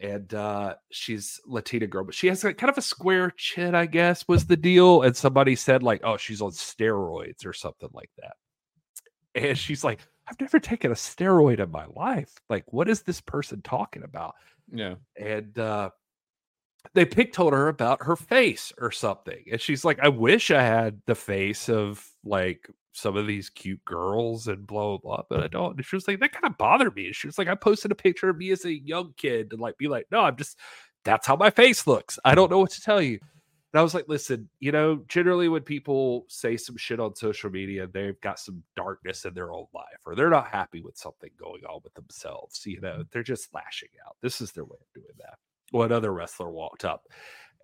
And 0.00 0.32
uh 0.32 0.74
she's 0.90 1.40
Latina 1.46 1.86
girl, 1.86 2.04
but 2.04 2.14
she 2.14 2.28
has 2.28 2.42
like 2.42 2.56
kind 2.58 2.70
of 2.70 2.78
a 2.78 2.82
square 2.82 3.30
chin, 3.36 3.74
I 3.74 3.86
guess, 3.86 4.26
was 4.26 4.46
the 4.46 4.56
deal. 4.56 5.02
And 5.02 5.14
somebody 5.16 5.54
said, 5.56 5.82
like, 5.82 6.00
oh, 6.04 6.16
she's 6.16 6.40
on 6.40 6.52
steroids 6.52 7.44
or 7.46 7.52
something 7.52 7.90
like 7.92 8.10
that. 8.18 8.32
And 9.34 9.58
she's 9.58 9.84
like, 9.84 10.00
I've 10.28 10.40
never 10.40 10.58
taken 10.60 10.90
a 10.90 10.94
steroid 10.94 11.60
in 11.60 11.70
my 11.70 11.86
life. 11.94 12.32
Like, 12.48 12.64
what 12.72 12.88
is 12.88 13.02
this 13.02 13.20
person 13.20 13.60
talking 13.62 14.02
about? 14.02 14.34
Yeah. 14.72 14.94
and 15.16 15.58
uh 15.58 15.90
they 16.94 17.04
pick 17.04 17.32
told 17.32 17.52
her 17.52 17.68
about 17.68 18.04
her 18.04 18.16
face 18.16 18.72
or 18.78 18.90
something 18.90 19.44
and 19.50 19.60
she's 19.60 19.84
like 19.84 19.98
i 20.00 20.08
wish 20.08 20.50
i 20.50 20.62
had 20.62 21.00
the 21.06 21.14
face 21.14 21.68
of 21.68 22.04
like 22.24 22.68
some 22.92 23.16
of 23.16 23.26
these 23.26 23.50
cute 23.50 23.84
girls 23.84 24.48
and 24.48 24.66
blah 24.66 24.96
blah 24.96 24.98
blah 24.98 25.22
but 25.30 25.44
i 25.44 25.48
don't 25.48 25.76
and 25.76 25.84
she 25.84 25.94
was 25.94 26.08
like 26.08 26.18
that 26.20 26.32
kind 26.32 26.46
of 26.46 26.58
bothered 26.58 26.94
me. 26.94 27.06
And 27.06 27.14
she 27.14 27.28
was 27.28 27.38
like 27.38 27.48
i 27.48 27.54
posted 27.54 27.92
a 27.92 27.96
picture 27.96 28.28
of 28.28 28.36
me 28.36 28.50
as 28.50 28.64
a 28.64 28.72
young 28.72 29.14
kid 29.16 29.52
and 29.52 29.60
like 29.60 29.78
be 29.78 29.88
like 29.88 30.06
no 30.10 30.20
i'm 30.20 30.36
just 30.36 30.58
that's 31.04 31.26
how 31.26 31.36
my 31.36 31.50
face 31.50 31.86
looks. 31.86 32.18
I 32.24 32.34
don't 32.34 32.50
know 32.50 32.58
what 32.58 32.72
to 32.72 32.80
tell 32.80 33.00
you. 33.00 33.18
And 33.72 33.78
i 33.78 33.82
was 33.84 33.94
like 33.94 34.08
listen 34.08 34.48
you 34.58 34.72
know 34.72 35.04
generally 35.06 35.48
when 35.48 35.62
people 35.62 36.24
say 36.28 36.56
some 36.56 36.76
shit 36.76 36.98
on 36.98 37.14
social 37.14 37.50
media 37.50 37.86
they've 37.86 38.20
got 38.20 38.40
some 38.40 38.64
darkness 38.74 39.24
in 39.24 39.32
their 39.32 39.52
own 39.52 39.66
life 39.72 40.00
or 40.04 40.16
they're 40.16 40.28
not 40.28 40.48
happy 40.48 40.82
with 40.82 40.96
something 40.96 41.30
going 41.38 41.64
on 41.64 41.80
with 41.84 41.94
themselves 41.94 42.66
you 42.66 42.80
know 42.80 43.04
they're 43.12 43.22
just 43.22 43.54
lashing 43.54 43.90
out. 44.04 44.16
This 44.20 44.40
is 44.40 44.50
their 44.50 44.64
way 44.64 44.76
of 44.80 44.92
doing 45.00 45.14
that. 45.18 45.38
Well 45.72 45.84
another 45.84 46.12
wrestler 46.12 46.50
walked 46.50 46.84
up 46.84 47.04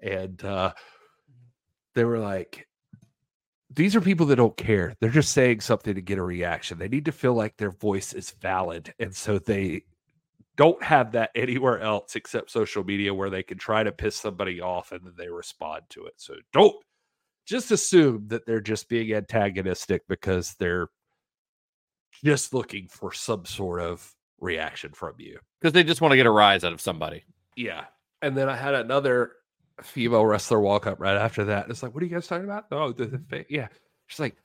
and 0.01 0.43
uh 0.45 0.73
they 1.97 2.05
were 2.05 2.21
like 2.21 2.69
these 3.71 3.97
are 3.97 4.01
people 4.01 4.27
that 4.27 4.37
don't 4.37 4.57
care 4.57 4.95
they're 5.01 5.11
just 5.11 5.33
saying 5.33 5.61
something 5.61 5.95
to 5.95 6.01
get 6.01 6.19
a 6.19 6.23
reaction 6.23 6.79
they 6.79 6.89
need 6.89 7.05
to 7.05 7.13
feel 7.13 7.35
like 7.35 7.57
their 7.57 7.73
voice 7.73 8.13
is 8.13 8.31
valid 8.41 8.93
and 8.99 9.15
so 9.15 9.39
they 9.39 9.83
don't 10.57 10.83
have 10.83 11.13
that 11.13 11.31
anywhere 11.35 11.81
else 11.81 12.17
except 12.17 12.51
social 12.51 12.85
media 12.85 13.13
where 13.13 13.31
they 13.31 13.43
can 13.43 13.59
try 13.59 13.83
to 13.83 13.93
piss 13.93 14.17
somebody 14.17 14.61
off 14.61 14.93
and 14.93 15.05
then 15.05 15.15
they 15.17 15.29
respond 15.29 15.83
to 15.89 16.07
it 16.07 16.15
so 16.17 16.35
don't 16.53 16.77
just 17.47 17.71
assume 17.71 18.27
that 18.29 18.45
they're 18.47 18.61
just 18.61 18.89
being 18.89 19.13
antagonistic 19.13 20.03
because 20.09 20.55
they're 20.55 20.89
just 22.25 22.53
looking 22.55 22.89
for 22.89 23.13
some 23.13 23.45
sort 23.45 23.81
of 23.81 24.13
reaction 24.41 24.91
from 24.93 25.15
you 25.19 25.39
Because 25.61 25.73
they 25.73 25.85
just 25.85 26.01
want 26.01 26.13
to 26.13 26.17
get 26.17 26.27
a 26.27 26.31
rise 26.31 26.65
out 26.65 26.73
of 26.73 26.81
somebody. 26.81 27.25
yeah. 27.57 27.85
And 28.23 28.37
then 28.37 28.49
I 28.49 28.57
had 28.57 28.75
another 28.75 29.33
female 29.83 30.25
wrestler 30.25 30.61
walk 30.61 30.87
up 30.87 31.01
right 31.01 31.17
after 31.17 31.45
that. 31.45 31.69
It's 31.71 31.83
like, 31.83 31.93
what 31.95 32.03
are 32.03 32.07
you 32.07 32.15
guys 32.15 32.27
talking 32.27 32.45
about? 32.45 32.65
Oh, 32.71 32.93
the, 32.93 33.07
the 33.29 33.45
yeah. 33.49 33.69
She's 34.07 34.21
like, 34.21 34.37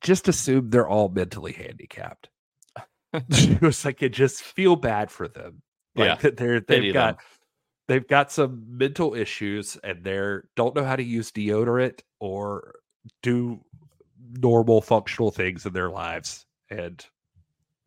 just 0.00 0.28
assume 0.28 0.70
they're 0.70 0.88
all 0.88 1.08
mentally 1.08 1.52
handicapped. 1.52 2.28
she 3.32 3.54
was 3.60 3.84
like, 3.84 4.02
it 4.02 4.10
just 4.10 4.42
feel 4.42 4.76
bad 4.76 5.10
for 5.10 5.28
them. 5.28 5.62
Like 5.96 6.06
Yeah, 6.06 6.14
that 6.16 6.36
they're 6.36 6.60
they've 6.60 6.82
them. 6.84 6.92
got 6.92 7.18
they've 7.88 8.06
got 8.06 8.30
some 8.30 8.64
mental 8.68 9.14
issues 9.14 9.76
and 9.82 10.04
they're 10.04 10.44
don't 10.56 10.74
know 10.76 10.84
how 10.84 10.94
to 10.96 11.02
use 11.02 11.32
deodorant 11.32 12.00
or 12.20 12.74
do 13.22 13.60
normal 14.38 14.80
functional 14.80 15.30
things 15.32 15.66
in 15.66 15.72
their 15.72 15.90
lives. 15.90 16.46
And 16.70 17.04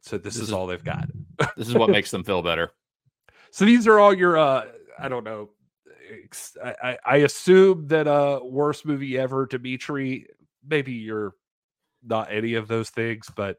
so 0.01 0.17
this, 0.17 0.33
This 0.33 0.43
is 0.43 0.49
is- 0.49 0.53
all 0.53 0.67
they've 0.67 0.83
got. 0.83 1.07
This 1.55 1.69
is 1.69 1.73
what 1.75 1.89
makes 1.89 2.11
them 2.11 2.23
feel 2.25 2.41
better. 2.41 2.71
So 3.51 3.63
these 3.65 3.87
are 3.87 3.99
all 3.99 4.13
your 4.13 4.37
uh 4.37 4.65
I 4.99 5.07
don't 5.07 5.23
know. 5.23 5.49
I, 6.63 6.97
I, 7.05 7.17
assume 7.17 7.87
that 7.87 8.07
uh 8.07 8.39
worst 8.43 8.85
movie 8.85 9.17
ever, 9.17 9.45
Dimitri. 9.45 10.27
Maybe 10.67 10.93
you're 10.93 11.33
not 12.05 12.31
any 12.31 12.53
of 12.55 12.67
those 12.67 12.89
things, 12.89 13.29
but 13.35 13.57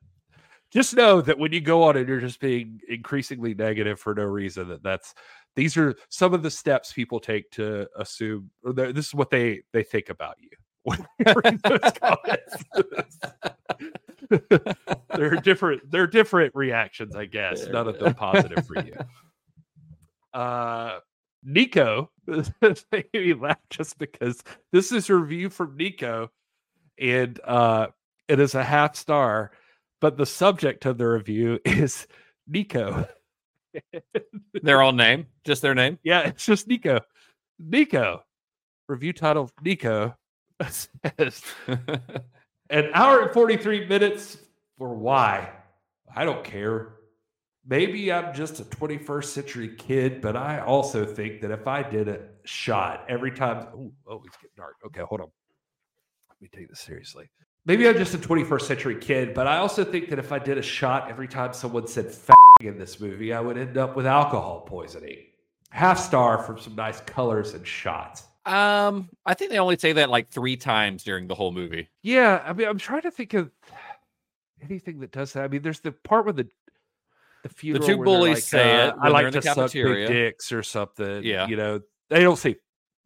just 0.71 0.95
know 0.95 1.21
that 1.21 1.39
when 1.39 1.53
you 1.53 1.61
go 1.61 1.85
on 1.85 1.97
and 1.97 2.09
you're 2.09 2.21
just 2.21 2.41
being 2.41 2.81
increasingly 2.89 3.55
negative 3.55 4.01
for 4.01 4.15
no 4.15 4.25
reason, 4.25 4.69
that 4.69 4.83
that's 4.83 5.15
these 5.57 5.77
are 5.77 5.95
some 6.09 6.35
of 6.35 6.43
the 6.43 6.51
steps 6.51 6.93
people 6.93 7.21
take 7.21 7.51
to 7.53 7.87
assume 7.97 8.51
or 8.65 8.73
this 8.73 9.07
is 9.07 9.15
what 9.15 9.31
they 9.31 9.63
they 9.73 9.83
think 9.83 10.09
about 10.09 10.37
you 10.41 10.51
when 10.83 11.07
you 11.19 11.33
read 11.45 11.61
those 11.63 11.93
comments. 12.01 12.65
there 15.17 15.33
are 15.33 15.41
different 15.41 15.91
there 15.91 16.03
are 16.03 16.09
different 16.09 16.55
reactions, 16.55 17.15
I 17.15 17.27
guess. 17.27 17.67
None 17.69 17.89
of 17.89 17.99
them 17.99 18.15
positive 18.15 18.67
for 18.67 18.85
you. 18.85 18.97
Uh 20.35 20.99
Nico 21.45 22.11
made 22.27 23.07
me 23.13 23.35
laugh 23.35 23.59
just 23.71 23.99
because 23.99 24.43
this 24.73 24.93
is 24.93 25.11
a 25.11 25.15
review 25.15 25.51
from 25.51 25.77
Nico 25.77 26.31
and 26.99 27.39
uh 27.45 27.89
it 28.29 28.41
is 28.41 28.55
a 28.55 28.65
half 28.65 28.97
star, 28.97 29.51
but 30.01 30.17
the 30.17 30.27
subject 30.27 30.87
of 30.87 30.97
the 30.99 31.07
review 31.07 31.59
is 31.65 32.07
Nico. 32.47 33.07
Their 34.63 34.83
own 34.83 34.97
name, 34.97 35.27
just 35.45 35.63
their 35.63 35.75
name. 35.75 35.99
Yeah, 36.03 36.21
it's 36.21 36.47
just 36.47 36.69
Nico. 36.69 37.01
Nico. 37.59 38.23
Review 38.89 39.13
title 39.13 39.51
Nico 39.63 40.15
says 40.69 41.43
an 42.71 42.91
hour 42.93 43.23
and 43.23 43.31
43 43.33 43.87
minutes 43.87 44.39
for 44.79 44.95
why? 44.95 45.51
I 46.15 46.25
don't 46.25 46.45
care. 46.45 46.93
Maybe 47.67 48.13
I'm 48.13 48.35
just 48.35 48.61
a 48.61 48.65
21st 48.65 49.25
century 49.25 49.75
kid, 49.77 50.21
but 50.21 50.37
I 50.37 50.61
also 50.61 51.07
think 51.07 51.41
that 51.41 51.51
if 51.51 51.67
I 51.67 51.83
did 51.83 52.09
a 52.09 52.21
shot 52.45 53.07
every 53.09 53.31
time, 53.31 53.67
oh, 53.75 53.93
oh, 54.07 54.23
it's 54.27 54.37
getting 54.37 54.55
dark. 54.57 54.77
Okay, 54.87 55.01
hold 55.01 55.23
on. 55.23 55.29
Let 56.29 56.43
me 56.43 56.49
take 56.55 56.69
this 56.69 56.81
seriously. 56.81 57.31
Maybe 57.65 57.89
I'm 57.89 57.97
just 57.97 58.13
a 58.13 58.19
21st 58.19 58.63
century 58.63 58.97
kid, 58.97 59.33
but 59.33 59.47
I 59.47 59.57
also 59.57 59.83
think 59.83 60.11
that 60.11 60.19
if 60.19 60.31
I 60.31 60.39
did 60.39 60.59
a 60.59 60.63
shot 60.63 61.11
every 61.11 61.27
time 61.27 61.55
someone 61.55 61.87
said 61.87 62.07
"f*** 62.07 62.31
in 62.61 62.79
this 62.79 63.01
movie, 63.01 63.33
I 63.33 63.41
would 63.41 63.57
end 63.57 63.79
up 63.79 63.97
with 63.97 64.07
alcohol 64.07 64.61
poisoning. 64.67 65.19
Half 65.71 65.99
star 65.99 66.43
from 66.43 66.59
some 66.59 66.75
nice 66.75 67.01
colors 67.01 67.55
and 67.55 67.67
shots. 67.67 68.25
Um, 68.45 69.09
I 69.25 69.33
think 69.33 69.51
they 69.51 69.59
only 69.59 69.79
say 69.79 69.95
that 69.95 70.11
like 70.11 70.29
three 70.29 70.59
times 70.59 71.03
during 71.03 71.27
the 71.27 71.35
whole 71.35 71.51
movie. 71.51 71.89
Yeah, 72.03 72.43
I 72.45 72.53
mean, 72.53 72.69
I'm 72.69 72.79
trying 72.79 73.03
to 73.03 73.11
think 73.11 73.33
of 73.33 73.51
anything 74.63 75.01
that 75.01 75.13
does 75.13 75.33
that. 75.33 75.45
I 75.45 75.49
mean, 75.49 75.63
there's 75.63 75.81
the 75.81 75.93
part 75.93 76.27
where 76.27 76.35
the 76.35 76.47
the 77.45 77.49
funeral 77.51 77.87
two 77.87 77.97
bullies 77.99 78.37
like, 78.37 78.43
say 78.43 78.83
uh, 78.83 78.89
it 78.89 78.95
I 79.01 79.09
like 79.09 79.33
the 79.33 79.41
to 79.41 79.55
suck 79.55 79.73
big 79.73 80.09
dicks 80.09 80.51
or 80.51 80.63
something. 80.63 81.23
Yeah. 81.23 81.47
you 81.47 81.57
know, 81.57 81.81
they 82.09 82.23
don't 82.23 82.37
see 82.37 82.57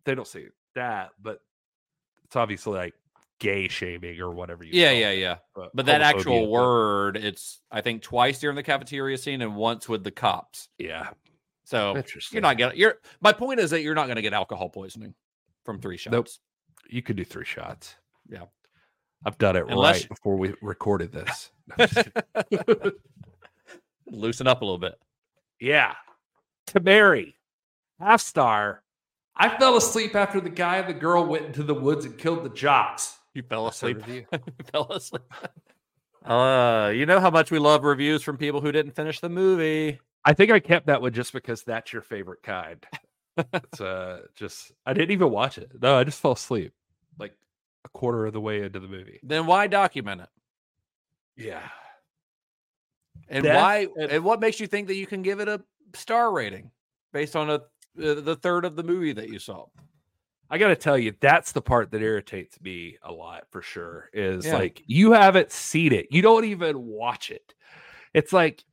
they 0.05 0.15
don't 0.15 0.27
see 0.27 0.47
that, 0.75 1.11
but 1.21 1.41
it's 2.25 2.37
obviously 2.37 2.79
like 2.79 2.95
gay 3.41 3.67
shaming 3.69 4.21
or 4.21 4.31
whatever 4.31 4.65
you. 4.65 4.71
Yeah, 4.73 4.93
yeah, 4.93 5.11
it, 5.11 5.19
yeah. 5.19 5.37
but 5.55 5.71
But 5.75 5.87
that 5.87 6.03
actual 6.03 6.49
word, 6.49 7.17
it's 7.17 7.61
I 7.71 7.81
think 7.81 8.03
twice 8.03 8.39
during 8.39 8.55
the 8.55 8.63
cafeteria 8.63 9.19
scene 9.19 9.43
and 9.43 9.57
once 9.57 9.89
with 9.89 10.05
the 10.05 10.13
cops. 10.13 10.69
yeah, 10.79 11.11
So 11.65 12.01
you're 12.31 12.41
not 12.41 12.57
getting. 12.57 12.79
You're. 12.79 12.95
My 13.21 13.33
point 13.33 13.59
is 13.59 13.71
that 13.71 13.83
you're 13.83 13.97
not 13.97 14.07
going 14.07 14.17
to 14.17 14.23
get 14.23 14.33
alcohol 14.33 14.69
poisoning 14.69 15.15
from 15.65 15.81
three 15.81 15.97
shots. 15.97 16.13
Nope. 16.13 16.29
You 16.89 17.03
could 17.03 17.17
do 17.17 17.25
three 17.25 17.45
shots. 17.45 17.97
Yeah. 18.31 18.45
I've 19.27 19.37
done 19.39 19.57
it 19.57 19.65
Unless- 19.69 20.03
right 20.03 20.09
before 20.09 20.37
we 20.37 20.55
recorded 20.63 21.13
this. 21.13 21.51
No, 21.77 21.85
I'm 21.85 21.89
just 21.89 22.07
kidding. 22.77 22.93
Loosen 24.11 24.47
up 24.47 24.63
a 24.63 24.65
little 24.65 24.79
bit. 24.79 24.95
Yeah. 25.61 25.95
To 26.69 26.81
Tamari, 26.81 27.35
half 28.01 28.21
star. 28.21 28.83
I 29.37 29.57
fell 29.57 29.77
asleep 29.77 30.15
after 30.15 30.41
the 30.41 30.51
guy 30.51 30.79
and 30.79 30.89
the 30.89 30.99
girl 30.99 31.25
went 31.25 31.47
into 31.47 31.63
the 31.63 31.75
woods 31.75 32.05
and 32.05 32.19
killed 32.19 32.45
the 32.45 32.51
jocks. 32.51 33.17
You 33.35 33.43
fell 33.43 33.65
That's 33.67 33.83
a 33.83 33.87
asleep. 33.87 34.07
review. 34.07 34.27
fell 34.73 34.91
asleep. 34.91 35.23
Uh, 36.25 36.93
you 36.95 37.07
know 37.07 37.21
how 37.21 37.31
much 37.31 37.51
we 37.51 37.59
love 37.59 37.85
reviews 37.85 38.23
from 38.23 38.37
people 38.37 38.61
who 38.61 38.73
didn't 38.73 38.97
finish 38.97 39.21
the 39.21 39.29
movie. 39.29 40.01
I 40.25 40.35
think 40.35 40.51
I 40.51 40.59
kept 40.61 40.87
that 40.87 41.01
one 41.01 41.13
just 41.13 41.33
because 41.33 41.63
that's 41.63 41.93
your 41.93 42.03
favorite 42.03 42.43
kind. 42.43 42.85
it's 43.53 43.81
uh 43.81 44.23
just 44.35 44.73
I 44.85 44.93
didn't 44.93 45.13
even 45.13 45.31
watch 45.31 45.57
it. 45.59 45.71
No, 45.81 45.97
I 45.97 46.05
just 46.05 46.21
fell 46.21 46.33
asleep. 46.33 46.73
Like 47.19 47.35
a 47.85 47.89
quarter 47.91 48.27
of 48.27 48.33
the 48.33 48.41
way 48.41 48.63
into 48.63 48.81
the 48.81 48.89
movie. 48.89 49.21
Then 49.23 49.47
why 49.47 49.69
document 49.69 50.23
it? 50.23 50.29
Yeah. 51.37 51.63
And 53.29 53.45
why? 53.45 53.87
and- 53.97 54.11
And 54.13 54.25
what 54.25 54.41
makes 54.41 54.59
you 54.61 54.67
think 54.67 54.89
that 54.89 54.95
you 54.97 55.07
can 55.07 55.23
give 55.23 55.41
it 55.41 55.49
a 55.49 55.63
star 55.95 56.33
rating 56.33 56.71
based 57.13 57.37
on 57.37 57.51
a 57.51 57.55
uh, 57.55 58.15
the 58.21 58.37
third 58.37 58.65
of 58.65 58.77
the 58.77 58.83
movie 58.83 59.13
that 59.13 59.29
you 59.29 59.39
saw? 59.39 59.67
I 60.51 60.57
got 60.57 60.69
to 60.69 60.77
tell 60.77 60.97
you, 60.97 61.13
that's 61.21 61.53
the 61.53 61.61
part 61.61 61.91
that 61.91 62.01
irritates 62.01 62.59
me 62.63 62.97
a 63.03 63.13
lot 63.13 63.45
for 63.51 63.61
sure. 63.61 64.09
Is 64.15 64.47
Yeah. 64.47 64.57
like 64.57 64.83
you 64.87 65.13
haven't 65.13 65.53
seen 65.53 65.93
it, 65.93 66.07
you 66.11 66.23
don't 66.23 66.45
even 66.47 66.87
watch 66.87 67.31
it. 67.31 67.55
It's 68.15 68.33
like 68.33 68.65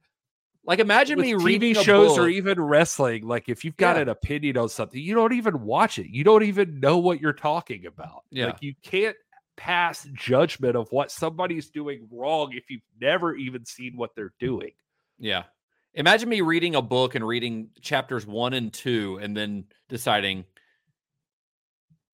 Like 0.67 0.79
imagine 0.79 1.17
with 1.17 1.25
me 1.27 1.33
TV 1.33 1.43
reading 1.43 1.73
shows 1.75 2.17
or 2.17 2.27
even 2.27 2.59
wrestling. 2.61 3.27
Like 3.27 3.49
if 3.49 3.63
you've 3.65 3.77
got 3.77 3.97
Yeah. 3.97 4.03
an 4.03 4.09
opinion 4.09 4.57
on 4.57 4.69
something, 4.69 4.99
you 4.99 5.13
don't 5.13 5.33
even 5.33 5.61
watch 5.61 5.99
it. 5.99 6.07
You 6.09 6.23
don't 6.23 6.41
even 6.43 6.79
know 6.79 6.97
what 6.97 7.19
you're 7.21 7.33
talking 7.33 7.85
about. 7.85 8.23
Yeah. 8.31 8.47
Like 8.47 8.61
you 8.63 8.73
can't 8.81 9.15
pass 9.57 10.07
judgment 10.13 10.75
of 10.75 10.91
what 10.91 11.11
somebody's 11.11 11.69
doing 11.69 12.07
wrong 12.11 12.53
if 12.53 12.69
you've 12.69 12.81
never 12.99 13.35
even 13.35 13.65
seen 13.65 13.97
what 13.97 14.11
they're 14.15 14.33
doing. 14.39 14.71
Yeah. 15.17 15.43
Imagine 15.93 16.27
me 16.27 16.41
reading 16.41 16.75
a 16.75 16.81
book 16.81 17.15
and 17.15 17.25
reading 17.25 17.69
chapters 17.81 18.27
one 18.27 18.53
and 18.53 18.73
two 18.73 19.17
and 19.21 19.35
then 19.35 19.65
deciding, 19.87 20.43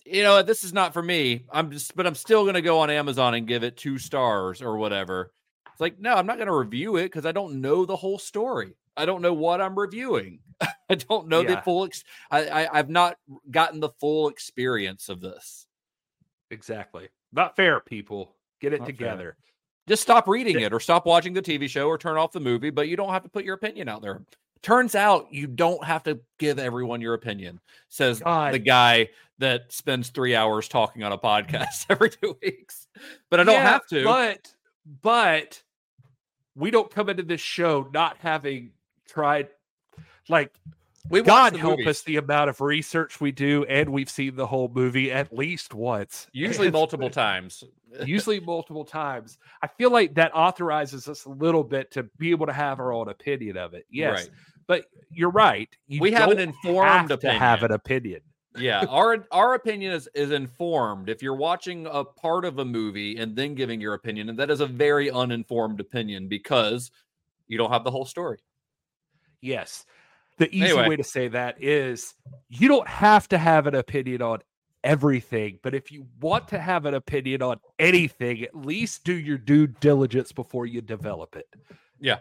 you 0.06 0.24
know, 0.24 0.44
this 0.44 0.64
is 0.64 0.72
not 0.72 0.94
for 0.94 1.02
me. 1.02 1.46
I'm 1.52 1.72
just, 1.72 1.96
but 1.96 2.06
I'm 2.06 2.16
still 2.16 2.44
going 2.44 2.54
to 2.54 2.62
go 2.62 2.80
on 2.80 2.92
Amazon 2.92 3.34
and 3.34 3.48
give 3.48 3.64
it 3.64 3.78
two 3.78 3.98
stars 3.98 4.62
or 4.62 4.78
whatever. 4.78 5.34
It's 5.72 5.82
like, 5.82 6.00
no, 6.00 6.14
I'm 6.14 6.28
not 6.28 6.38
going 6.38 6.48
to 6.48 6.56
review 6.56 6.98
it 6.98 7.06
because 7.06 7.26
I 7.26 7.32
don't 7.32 7.62
know 7.62 7.86
the 7.86 7.96
whole 7.96 8.20
story. 8.20 8.76
I 8.96 9.06
don't 9.06 9.22
know 9.22 9.34
what 9.34 9.62
I'm 9.62 9.78
reviewing. 9.78 10.42
I 10.90 10.96
don't 10.96 11.28
know 11.28 11.42
the 11.42 11.62
full, 11.64 11.86
ex- 11.86 12.04
I, 12.30 12.48
I, 12.48 12.80
I've 12.80 12.90
not 12.90 13.18
gotten 13.50 13.80
the 13.80 13.90
full 14.00 14.30
experience 14.30 15.10
of 15.10 15.22
this. 15.22 15.66
Exactly. 16.52 17.08
Not 17.34 17.56
fair, 17.56 17.80
people. 17.80 18.36
Get 18.60 18.74
it 18.74 18.80
Not 18.80 18.86
fair. 18.88 18.94
together. 18.94 19.38
Just 19.88 20.04
stop 20.04 20.28
reading 20.28 20.60
it 20.60 20.74
or 20.74 20.80
stop 20.80 21.06
watching 21.06 21.34
the 21.34 21.42
TV 21.42 21.68
show 21.68 21.88
or 21.88 21.98
turn 21.98 22.18
off 22.18 22.32
the 22.32 22.40
movie, 22.40 22.70
but 22.70 22.88
you 22.88 22.96
don't 22.96 23.10
have 23.10 23.24
to 23.24 23.30
put 23.30 23.44
your 23.44 23.56
opinion 23.56 23.90
out 23.90 24.02
there. 24.02 24.22
Turns 24.62 24.94
out 24.94 25.28
you 25.34 25.48
don't 25.48 25.84
have 25.84 26.04
to 26.04 26.20
give 26.38 26.60
everyone 26.60 27.02
your 27.02 27.16
opinion, 27.16 27.60
says 27.90 28.20
the 28.20 28.62
guy 28.64 29.10
that 29.40 29.72
spends 29.74 30.10
three 30.10 30.36
hours 30.36 30.68
talking 30.68 31.02
on 31.02 31.12
a 31.12 31.18
podcast 31.18 31.86
every 31.90 32.12
two 32.12 32.38
weeks. 32.44 32.88
But 33.32 33.40
I 33.40 33.44
don't 33.44 33.56
Yeah, 33.56 33.70
have 33.72 33.88
to. 33.88 34.04
But 34.04 34.54
but 35.02 35.62
we 36.56 36.70
don't 36.70 36.92
come 36.92 37.10
into 37.10 37.24
this 37.24 37.42
show 37.42 37.90
not 37.92 38.18
having 38.20 38.72
tried 39.08 39.50
like 40.30 40.54
we 41.10 41.22
God 41.22 41.56
help 41.56 41.80
movies, 41.80 41.88
us 41.88 42.02
the 42.04 42.18
amount 42.18 42.50
of 42.50 42.62
research 42.62 43.20
we 43.20 43.32
do, 43.32 43.64
and 43.66 43.90
we've 43.90 44.10
seen 44.10 44.36
the 44.36 44.48
whole 44.48 44.70
movie 44.74 45.12
at 45.12 45.36
least 45.36 45.74
once. 45.74 46.28
usually 46.32 46.68
And 46.68 46.74
multiple 46.82 47.10
times. 47.10 47.64
usually 48.06 48.40
multiple 48.40 48.86
times. 48.86 49.38
I 49.62 49.68
feel 49.68 49.92
like 49.92 50.14
that 50.16 50.34
authorizes 50.36 51.08
us 51.08 51.26
a 51.26 51.30
little 51.30 51.64
bit 51.64 51.92
to 51.92 52.04
be 52.18 52.32
able 52.32 52.46
to 52.46 52.54
have 52.54 52.80
our 52.80 52.94
own 52.94 53.10
opinion 53.10 53.58
of 53.58 53.74
it. 53.74 53.86
Yes, 53.90 54.22
Right. 54.22 54.30
but 54.68 54.86
you're 55.10 55.32
right. 55.32 55.70
You 55.88 56.02
We 56.02 56.12
have 56.12 56.30
an 56.32 56.40
informed 56.40 57.10
have 57.10 57.20
to 57.20 57.32
have 57.32 57.64
an 57.64 57.72
opinion. 57.72 58.22
yeah, 58.58 58.86
our 58.88 59.26
our 59.32 59.54
opinion 59.56 59.94
is 59.94 60.08
is 60.14 60.32
informed. 60.32 61.10
If 61.10 61.22
you're 61.24 61.36
watching 61.36 61.88
a 61.88 62.04
part 62.04 62.46
of 62.46 62.60
a 62.60 62.66
movie 62.66 63.18
and 63.18 63.36
then 63.36 63.56
giving 63.56 63.82
your 63.82 63.94
opinion, 63.96 64.30
and 64.30 64.38
that 64.40 64.52
is 64.52 64.60
a 64.62 64.68
very 64.68 65.10
uninformed 65.10 65.80
opinion 65.80 66.28
because 66.28 66.92
you 67.48 67.58
don't 67.58 67.72
have 67.72 67.84
the 67.84 67.92
whole 67.92 68.06
story. 68.06 68.38
Yes. 69.42 69.86
The 70.38 70.50
easy 70.56 70.66
Anyway. 70.72 70.90
way 70.90 70.96
to 70.96 71.04
say 71.04 71.28
that 71.30 71.62
is 71.62 72.14
you 72.50 72.68
don't 72.68 72.88
have 72.88 73.28
to 73.30 73.38
have 73.38 73.68
an 73.68 73.76
opinion 73.76 74.22
on 74.22 74.40
everything, 74.84 75.60
but 75.62 75.76
if 75.76 75.92
you 75.92 76.08
want 76.20 76.48
to 76.50 76.60
have 76.60 76.86
an 76.86 76.94
opinion 76.96 77.42
on 77.42 77.60
anything, 77.78 78.42
at 78.44 78.56
least 78.56 79.04
do 79.04 79.14
your 79.14 79.38
due 79.38 79.68
diligence 79.68 80.32
before 80.32 80.66
you 80.66 80.82
develop 80.82 81.36
it. 81.36 81.48
Yeah. 82.00 82.20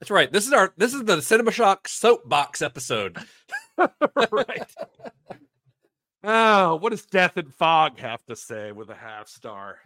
That's 0.00 0.10
right. 0.10 0.30
This 0.30 0.46
is 0.46 0.52
our 0.52 0.74
this 0.76 0.92
is 0.92 1.04
the 1.04 1.22
Cinema 1.22 1.52
Shock 1.52 1.88
soapbox 1.88 2.60
episode. 2.60 3.16
right. 3.78 4.74
Oh, 6.22 6.76
what 6.76 6.90
does 6.90 7.04
Death 7.06 7.36
and 7.36 7.52
Fog 7.54 7.98
have 8.00 8.24
to 8.26 8.36
say 8.36 8.72
with 8.72 8.90
a 8.90 8.94
half 8.94 9.28
star? 9.28 9.78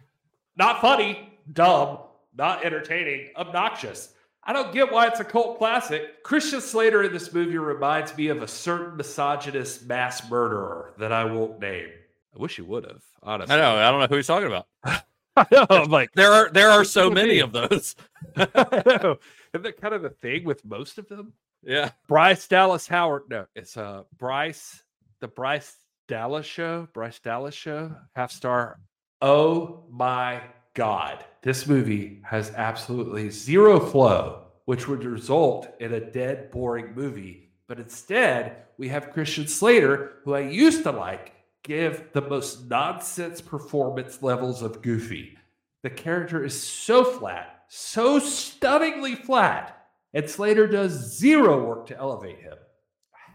Not 0.57 0.81
funny, 0.81 1.37
dumb, 1.51 1.99
not 2.35 2.65
entertaining, 2.65 3.29
obnoxious. 3.37 4.13
I 4.49 4.51
don't 4.51 4.73
get 4.73 4.91
why 4.91 5.05
it's 5.05 5.19
a 5.19 5.23
cult 5.23 5.59
classic. 5.59 6.23
Christian 6.23 6.59
Slater 6.59 7.03
in 7.03 7.13
this 7.13 7.31
movie 7.31 7.59
reminds 7.59 8.17
me 8.17 8.29
of 8.29 8.41
a 8.41 8.47
certain 8.47 8.97
misogynist 8.97 9.85
mass 9.85 10.27
murderer 10.27 10.95
that 10.97 11.11
I 11.11 11.23
won't 11.25 11.59
name. 11.59 11.89
I 12.35 12.41
wish 12.41 12.55
he 12.55 12.63
would 12.63 12.83
have, 12.83 13.03
honestly. 13.21 13.55
I 13.55 13.59
know. 13.59 13.75
I 13.75 13.91
don't 13.91 13.99
know 13.99 14.07
who 14.07 14.15
he's 14.15 14.25
talking 14.25 14.47
about. 14.47 14.65
I 14.83 15.45
know. 15.51 15.67
I'm 15.69 15.91
like, 15.91 16.13
There 16.13 16.33
are 16.33 16.49
there 16.49 16.71
are 16.71 16.83
so 16.83 17.11
many 17.11 17.37
of 17.37 17.51
those. 17.51 17.95
I 18.35 18.81
know. 18.87 19.19
Isn't 19.53 19.61
that 19.61 19.79
kind 19.79 19.93
of 19.93 20.01
the 20.01 20.09
thing 20.09 20.45
with 20.45 20.65
most 20.65 20.97
of 20.97 21.07
them? 21.07 21.33
Yeah. 21.61 21.91
Bryce 22.07 22.47
Dallas 22.47 22.87
Howard. 22.87 23.25
No, 23.29 23.45
it's 23.55 23.77
uh 23.77 24.01
Bryce, 24.17 24.81
the 25.19 25.27
Bryce 25.27 25.75
Dallas 26.07 26.47
show. 26.47 26.87
Bryce 26.91 27.19
Dallas 27.19 27.53
show, 27.53 27.95
half 28.15 28.31
star. 28.31 28.79
Oh 29.21 29.83
my 29.91 30.41
god. 30.73 31.25
This 31.41 31.67
movie 31.67 32.21
has 32.23 32.51
absolutely 32.55 33.29
zero 33.29 33.79
flow, 33.79 34.43
which 34.65 34.87
would 34.87 35.03
result 35.03 35.67
in 35.79 35.93
a 35.93 36.11
dead, 36.11 36.51
boring 36.51 36.93
movie. 36.95 37.51
But 37.67 37.79
instead, 37.79 38.63
we 38.77 38.87
have 38.89 39.11
Christian 39.11 39.47
Slater, 39.47 40.13
who 40.23 40.33
I 40.33 40.41
used 40.41 40.83
to 40.83 40.91
like, 40.91 41.33
give 41.63 42.11
the 42.13 42.21
most 42.21 42.69
nonsense 42.69 43.41
performance 43.41 44.23
levels 44.23 44.61
of 44.61 44.81
goofy. 44.81 45.37
The 45.83 45.89
character 45.89 46.43
is 46.43 46.59
so 46.61 47.03
flat, 47.03 47.63
so 47.67 48.19
stunningly 48.19 49.15
flat, 49.15 49.87
and 50.13 50.29
Slater 50.29 50.67
does 50.67 51.17
zero 51.17 51.63
work 51.63 51.85
to 51.87 51.97
elevate 51.97 52.39
him. 52.39 52.57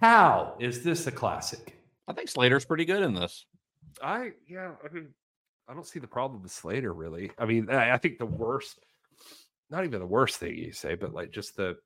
How 0.01 0.57
is 0.59 0.83
this 0.83 1.07
a 1.07 1.13
classic? 1.13 1.79
I 2.09 2.13
think 2.13 2.29
Slater's 2.29 2.65
pretty 2.65 2.85
good 2.85 3.03
in 3.03 3.15
this. 3.15 3.47
I 4.03 4.33
yeah, 4.49 4.73
I 4.85 4.93
mean, 4.93 5.09
I 5.69 5.75
don't 5.75 5.87
see 5.87 5.99
the 5.99 6.07
problem 6.07 6.43
with 6.43 6.53
Slater 6.53 6.93
really. 6.93 7.31
I 7.39 7.47
mean, 7.47 7.71
I, 7.71 7.93
I 7.93 7.99
think 7.99 8.19
the 8.19 8.27
worst, 8.27 8.79
not 9.71 9.85
even 9.85 10.01
the 10.01 10.07
worst 10.07 10.37
thing 10.37 10.57
you 10.57 10.73
say, 10.73 10.95
but 10.95 11.15
like 11.15 11.31
just 11.31 11.57
the 11.57 11.77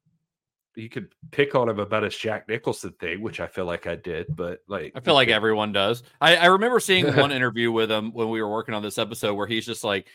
you 0.74 0.88
could 0.88 1.08
pick 1.32 1.54
on 1.54 1.68
him 1.68 1.80
about 1.80 2.04
his 2.04 2.16
Jack 2.16 2.48
Nicholson 2.48 2.94
thing, 3.00 3.20
which 3.20 3.40
I 3.40 3.46
feel 3.46 3.64
like 3.64 3.86
I 3.86 3.96
did, 3.96 4.34
but 4.36 4.60
like 4.68 4.92
I 4.94 5.00
feel 5.00 5.14
like 5.14 5.28
everyone 5.28 5.72
does. 5.72 6.02
I, 6.20 6.36
I 6.36 6.46
remember 6.46 6.80
seeing 6.80 7.06
one 7.16 7.32
interview 7.32 7.72
with 7.72 7.90
him 7.90 8.12
when 8.12 8.30
we 8.30 8.40
were 8.40 8.50
working 8.50 8.74
on 8.74 8.82
this 8.82 8.98
episode 8.98 9.34
where 9.34 9.46
he's 9.46 9.66
just 9.66 9.84
like 9.84 10.06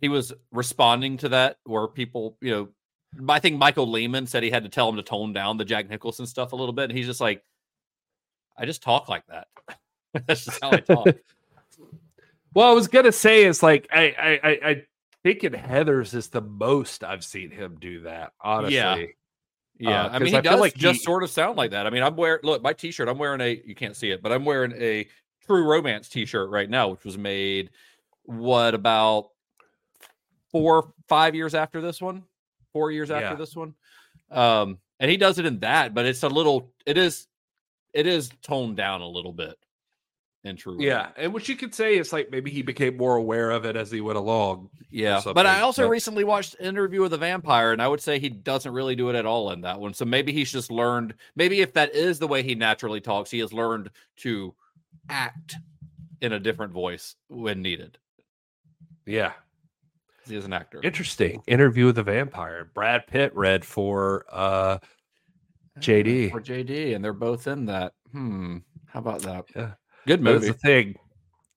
he 0.00 0.08
was 0.08 0.32
responding 0.52 1.16
to 1.18 1.30
that 1.30 1.56
where 1.64 1.88
people, 1.88 2.36
you 2.40 2.50
know, 2.50 2.68
I 3.32 3.38
think 3.38 3.58
Michael 3.58 3.90
Lehmann 3.90 4.26
said 4.26 4.42
he 4.42 4.50
had 4.50 4.64
to 4.64 4.68
tell 4.68 4.88
him 4.88 4.96
to 4.96 5.02
tone 5.02 5.32
down 5.32 5.56
the 5.56 5.64
Jack 5.64 5.88
Nicholson 5.88 6.26
stuff 6.26 6.52
a 6.52 6.56
little 6.56 6.72
bit. 6.72 6.90
And 6.90 6.98
he's 6.98 7.06
just 7.06 7.20
like, 7.20 7.42
I 8.58 8.66
just 8.66 8.82
talk 8.82 9.08
like 9.08 9.24
that. 9.28 9.46
That's 10.26 10.44
just 10.44 10.62
how 10.62 10.72
I 10.72 10.80
talk. 10.80 11.08
Well, 12.54 12.68
I 12.68 12.72
was 12.72 12.88
gonna 12.88 13.12
say 13.12 13.44
is 13.44 13.62
like 13.62 13.88
I 13.92 14.14
I 14.18 14.48
I, 14.48 14.70
I 14.70 14.82
think 15.22 15.44
in 15.44 15.52
Heather's 15.52 16.14
is 16.14 16.28
the 16.28 16.40
most 16.40 17.02
I've 17.04 17.24
seen 17.24 17.50
him 17.50 17.76
do 17.80 18.00
that. 18.02 18.32
Honestly, 18.40 19.14
Yeah, 19.78 20.04
Uh, 20.04 20.08
I 20.12 20.18
mean, 20.20 20.28
he 20.28 20.36
I 20.36 20.40
does 20.40 20.60
like 20.60 20.74
just 20.74 21.00
he- 21.00 21.04
sort 21.04 21.22
of 21.24 21.30
sound 21.30 21.56
like 21.56 21.72
that. 21.72 21.86
I 21.86 21.90
mean, 21.90 22.02
I'm 22.02 22.16
wearing 22.16 22.40
look 22.44 22.62
my 22.62 22.72
T-shirt. 22.72 23.08
I'm 23.08 23.18
wearing 23.18 23.40
a 23.40 23.60
you 23.64 23.74
can't 23.74 23.96
see 23.96 24.10
it, 24.10 24.22
but 24.22 24.32
I'm 24.32 24.44
wearing 24.44 24.72
a 24.80 25.08
True 25.46 25.64
Romance 25.68 26.08
T-shirt 26.08 26.48
right 26.50 26.70
now, 26.70 26.88
which 26.88 27.04
was 27.04 27.18
made 27.18 27.70
what 28.24 28.74
about 28.74 29.28
four 30.50 30.92
five 31.08 31.34
years 31.34 31.54
after 31.54 31.80
this 31.80 32.00
one, 32.00 32.22
four 32.72 32.90
years 32.90 33.10
after 33.10 33.30
Yeah. 33.30 33.34
this 33.34 33.54
one. 33.56 33.74
Um, 34.30 34.78
and 35.00 35.10
he 35.10 35.16
does 35.16 35.38
it 35.38 35.44
in 35.46 35.58
that, 35.60 35.92
but 35.92 36.06
it's 36.06 36.22
a 36.22 36.28
little, 36.28 36.72
it 36.86 36.96
is, 36.96 37.26
it 37.92 38.06
is 38.06 38.30
toned 38.42 38.76
down 38.76 39.00
a 39.02 39.06
little 39.06 39.32
bit 39.32 39.54
in 40.44 40.56
True. 40.56 40.76
yeah, 40.78 41.08
and 41.16 41.32
what 41.32 41.48
you 41.48 41.56
could 41.56 41.74
say 41.74 41.96
is 41.96 42.12
like 42.12 42.30
maybe 42.30 42.50
he 42.50 42.62
became 42.62 42.96
more 42.96 43.16
aware 43.16 43.50
of 43.50 43.64
it 43.64 43.76
as 43.76 43.90
he 43.90 44.00
went 44.00 44.18
along. 44.18 44.68
Yeah, 44.90 45.20
but 45.24 45.46
I 45.46 45.60
also 45.62 45.84
but- 45.84 45.90
recently 45.90 46.22
watched 46.24 46.56
Interview 46.60 47.00
with 47.00 47.12
a 47.14 47.18
Vampire, 47.18 47.72
and 47.72 47.80
I 47.82 47.88
would 47.88 48.00
say 48.00 48.18
he 48.18 48.28
doesn't 48.28 48.72
really 48.72 48.94
do 48.94 49.08
it 49.08 49.16
at 49.16 49.26
all 49.26 49.50
in 49.52 49.62
that 49.62 49.80
one. 49.80 49.94
So 49.94 50.04
maybe 50.04 50.32
he's 50.32 50.52
just 50.52 50.70
learned. 50.70 51.14
Maybe 51.34 51.60
if 51.62 51.72
that 51.74 51.94
is 51.94 52.18
the 52.18 52.28
way 52.28 52.42
he 52.42 52.54
naturally 52.54 53.00
talks, 53.00 53.30
he 53.30 53.38
has 53.40 53.52
learned 53.52 53.90
to 54.18 54.54
act 55.08 55.56
in 56.20 56.32
a 56.32 56.38
different 56.38 56.72
voice 56.72 57.16
when 57.28 57.60
needed. 57.62 57.98
Yeah, 59.06 59.32
He 60.26 60.36
is 60.36 60.44
an 60.44 60.52
actor. 60.52 60.80
interesting. 60.82 61.42
Interview 61.46 61.86
with 61.86 61.96
the 61.96 62.02
vampire. 62.02 62.70
Brad 62.72 63.06
Pitt 63.06 63.34
read 63.34 63.64
for 63.64 64.24
uh 64.30 64.78
JD. 65.80 66.30
For 66.30 66.40
JD, 66.40 66.94
and 66.94 67.04
they're 67.04 67.12
both 67.12 67.46
in 67.48 67.66
that. 67.66 67.94
Hmm. 68.12 68.58
How 68.86 69.00
about 69.00 69.22
that? 69.22 69.44
Yeah. 69.56 69.72
Good 70.06 70.20
movie. 70.20 70.46
That's 70.46 70.60
the 70.60 70.68
thing. 70.68 70.94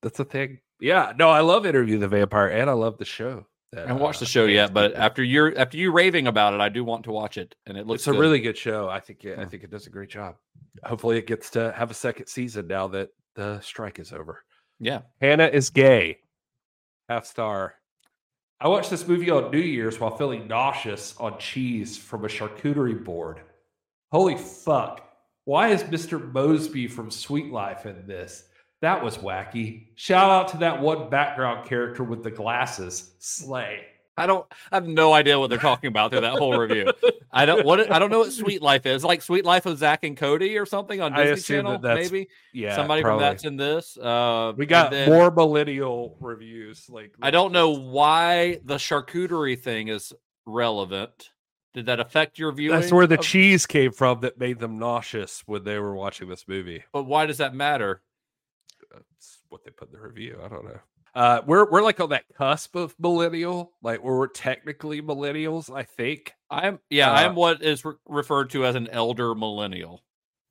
That's 0.02 0.18
the 0.18 0.24
thing. 0.24 0.60
Yeah, 0.80 1.12
no, 1.16 1.28
I 1.28 1.40
love 1.40 1.66
Interview 1.66 1.98
the 1.98 2.08
Vampire, 2.08 2.48
and 2.48 2.70
I 2.70 2.72
love 2.72 2.98
the 2.98 3.04
show. 3.04 3.46
I 3.76 3.80
haven't 3.80 3.98
watched 3.98 4.20
the 4.20 4.26
uh, 4.26 4.28
show 4.28 4.44
yet, 4.46 4.72
but 4.72 4.94
after 4.94 5.22
you're 5.22 5.58
after 5.58 5.76
you 5.76 5.92
raving 5.92 6.26
about 6.26 6.54
it, 6.54 6.60
I 6.60 6.68
do 6.68 6.84
want 6.84 7.04
to 7.04 7.10
watch 7.10 7.36
it, 7.36 7.54
and 7.66 7.76
it 7.76 7.86
looks 7.86 8.02
it's 8.02 8.08
a 8.08 8.12
good. 8.12 8.20
really 8.20 8.40
good 8.40 8.56
show. 8.56 8.88
I 8.88 9.00
think 9.00 9.24
it, 9.24 9.38
I 9.38 9.44
think 9.44 9.64
it 9.64 9.70
does 9.70 9.86
a 9.86 9.90
great 9.90 10.08
job. 10.08 10.36
Hopefully, 10.84 11.18
it 11.18 11.26
gets 11.26 11.50
to 11.50 11.72
have 11.72 11.90
a 11.90 11.94
second 11.94 12.28
season 12.28 12.66
now 12.66 12.86
that 12.88 13.10
the 13.34 13.60
strike 13.60 13.98
is 13.98 14.12
over. 14.12 14.42
Yeah. 14.80 15.00
Hannah 15.20 15.46
is 15.46 15.70
gay. 15.70 16.18
Half 17.08 17.26
star. 17.26 17.74
I 18.60 18.68
watched 18.68 18.90
this 18.90 19.06
movie 19.06 19.30
on 19.30 19.50
New 19.50 19.58
Year's 19.58 20.00
while 20.00 20.16
feeling 20.16 20.48
nauseous 20.48 21.14
on 21.18 21.38
cheese 21.38 21.96
from 21.96 22.24
a 22.24 22.28
charcuterie 22.28 23.04
board. 23.04 23.40
Holy 24.10 24.36
fuck. 24.36 25.07
Why 25.48 25.68
is 25.68 25.82
Mr. 25.84 26.30
Moseby 26.30 26.90
from 26.90 27.10
Suite 27.10 27.50
Life 27.50 27.86
in 27.86 28.06
this? 28.06 28.44
That 28.82 29.02
was 29.02 29.16
wacky. 29.16 29.86
Shout 29.94 30.30
out 30.30 30.48
to 30.48 30.58
that 30.58 30.78
one 30.78 31.08
background 31.08 31.66
character 31.66 32.04
with 32.04 32.22
the 32.22 32.30
glasses. 32.30 33.12
Slay. 33.18 33.80
I 34.18 34.26
don't 34.26 34.44
I 34.70 34.76
have 34.76 34.86
no 34.86 35.14
idea 35.14 35.40
what 35.40 35.48
they're 35.48 35.58
talking 35.58 35.88
about 35.88 36.10
through 36.10 36.20
that 36.20 36.38
whole 36.38 36.58
review. 36.58 36.92
I 37.32 37.46
don't 37.46 37.64
what 37.64 37.90
I 37.90 37.98
don't 37.98 38.10
know 38.10 38.18
what 38.18 38.32
Suite 38.32 38.60
Life 38.60 38.84
is. 38.84 39.02
Like 39.02 39.22
Suite 39.22 39.46
Life 39.46 39.64
of 39.64 39.78
Zack 39.78 40.04
and 40.04 40.18
Cody 40.18 40.58
or 40.58 40.66
something 40.66 41.00
on 41.00 41.14
Disney 41.14 41.56
Channel, 41.56 41.78
that 41.78 41.94
maybe. 41.94 42.28
Yeah. 42.52 42.76
Somebody 42.76 43.00
probably. 43.00 43.24
from 43.24 43.32
that's 43.32 43.44
in 43.46 43.56
this. 43.56 43.96
Uh 43.96 44.52
We 44.54 44.66
got 44.66 44.90
then 44.90 45.08
more 45.08 45.30
millennial 45.30 46.18
reviews. 46.20 46.90
Like 46.90 47.14
I 47.22 47.30
don't 47.30 47.52
know 47.52 47.70
why 47.70 48.60
the 48.66 48.76
charcuterie 48.76 49.58
thing 49.58 49.88
is 49.88 50.12
relevant. 50.44 51.30
Did 51.74 51.86
that 51.86 52.00
affect 52.00 52.38
your 52.38 52.52
viewing? 52.52 52.80
That's 52.80 52.92
where 52.92 53.06
the 53.06 53.18
of- 53.18 53.24
cheese 53.24 53.66
came 53.66 53.92
from 53.92 54.20
that 54.20 54.38
made 54.38 54.58
them 54.58 54.78
nauseous 54.78 55.42
when 55.46 55.64
they 55.64 55.78
were 55.78 55.94
watching 55.94 56.28
this 56.28 56.46
movie. 56.48 56.82
But 56.92 57.04
why 57.04 57.26
does 57.26 57.38
that 57.38 57.54
matter? 57.54 58.02
That's 58.90 59.38
what 59.48 59.64
they 59.64 59.70
put 59.70 59.88
in 59.88 59.92
the 59.92 60.00
review. 60.00 60.38
I 60.42 60.48
don't 60.48 60.64
know. 60.64 60.78
Uh, 61.14 61.40
we're 61.46 61.68
we're 61.70 61.82
like 61.82 62.00
on 62.00 62.10
that 62.10 62.24
cusp 62.36 62.76
of 62.76 62.94
millennial, 62.98 63.72
like 63.82 64.02
where 64.04 64.16
we're 64.16 64.28
technically 64.28 65.02
millennials. 65.02 65.74
I 65.74 65.82
think. 65.82 66.34
I'm 66.50 66.78
yeah, 66.90 67.10
Uh, 67.10 67.14
I'm 67.14 67.34
what 67.34 67.62
is 67.62 67.84
re- 67.84 67.94
referred 68.06 68.50
to 68.50 68.64
as 68.64 68.74
an 68.74 68.88
elder 68.88 69.34
millennial. 69.34 70.04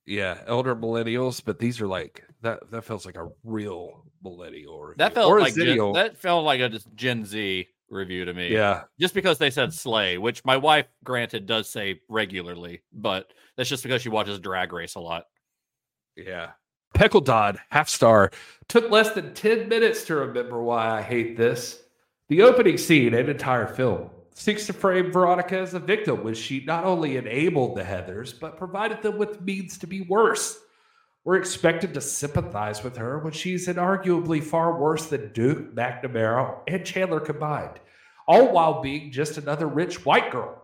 Yeah, 0.05 0.39
elder 0.45 0.75
millennials, 0.75 1.41
but 1.43 1.59
these 1.59 1.79
are 1.81 1.87
like 1.87 2.23
that. 2.41 2.69
That 2.71 2.83
feels 2.83 3.05
like 3.05 3.17
a 3.17 3.29
real 3.43 4.03
millennial. 4.23 4.81
Review. 4.81 4.95
That 4.97 5.13
felt 5.13 5.29
or 5.31 5.39
like 5.39 5.55
Gen, 5.55 5.93
that 5.93 6.17
felt 6.17 6.43
like 6.45 6.59
a 6.59 6.69
just 6.69 6.93
Gen 6.95 7.25
Z 7.25 7.67
review 7.89 8.25
to 8.25 8.33
me. 8.33 8.49
Yeah, 8.49 8.83
just 8.99 9.13
because 9.13 9.37
they 9.37 9.49
said 9.49 9.73
slay, 9.73 10.17
which 10.17 10.43
my 10.45 10.57
wife, 10.57 10.87
granted, 11.03 11.45
does 11.45 11.69
say 11.69 12.01
regularly, 12.09 12.81
but 12.93 13.31
that's 13.55 13.69
just 13.69 13.83
because 13.83 14.01
she 14.01 14.09
watches 14.09 14.39
Drag 14.39 14.71
Race 14.73 14.95
a 14.95 14.99
lot. 14.99 15.25
yeah. 16.15 16.51
Peckle 16.93 17.21
Dodd, 17.21 17.59
half 17.69 17.89
star, 17.89 18.31
took 18.69 18.89
less 18.89 19.11
than 19.11 19.33
10 19.33 19.67
minutes 19.67 20.05
to 20.05 20.15
remember 20.15 20.61
why 20.63 20.97
I 20.97 21.01
hate 21.01 21.37
this. 21.37 21.83
The 22.29 22.41
opening 22.41 22.77
scene 22.77 23.13
and 23.13 23.29
entire 23.29 23.67
film 23.67 24.09
seeks 24.33 24.65
to 24.67 24.73
frame 24.73 25.11
Veronica 25.11 25.59
as 25.59 25.73
a 25.73 25.79
victim 25.79 26.23
when 26.23 26.33
she 26.33 26.63
not 26.65 26.85
only 26.85 27.17
enabled 27.17 27.75
the 27.75 27.83
Heathers, 27.83 28.37
but 28.39 28.57
provided 28.57 29.01
them 29.01 29.17
with 29.17 29.41
means 29.41 29.77
to 29.79 29.87
be 29.87 30.01
worse. 30.01 30.59
We're 31.27 31.35
expected 31.35 31.93
to 31.93 31.99
sympathize 31.99 32.85
with 32.85 32.95
her 32.95 33.19
when 33.19 33.33
she's 33.33 33.67
inarguably 33.67 34.41
far 34.41 34.79
worse 34.79 35.07
than 35.07 35.33
Duke, 35.33 35.75
McNamara, 35.75 36.59
and 36.69 36.85
Chandler 36.85 37.19
combined, 37.19 37.81
all 38.29 38.53
while 38.53 38.81
being 38.81 39.11
just 39.11 39.37
another 39.37 39.67
rich 39.67 40.05
white 40.05 40.31
girl. 40.31 40.63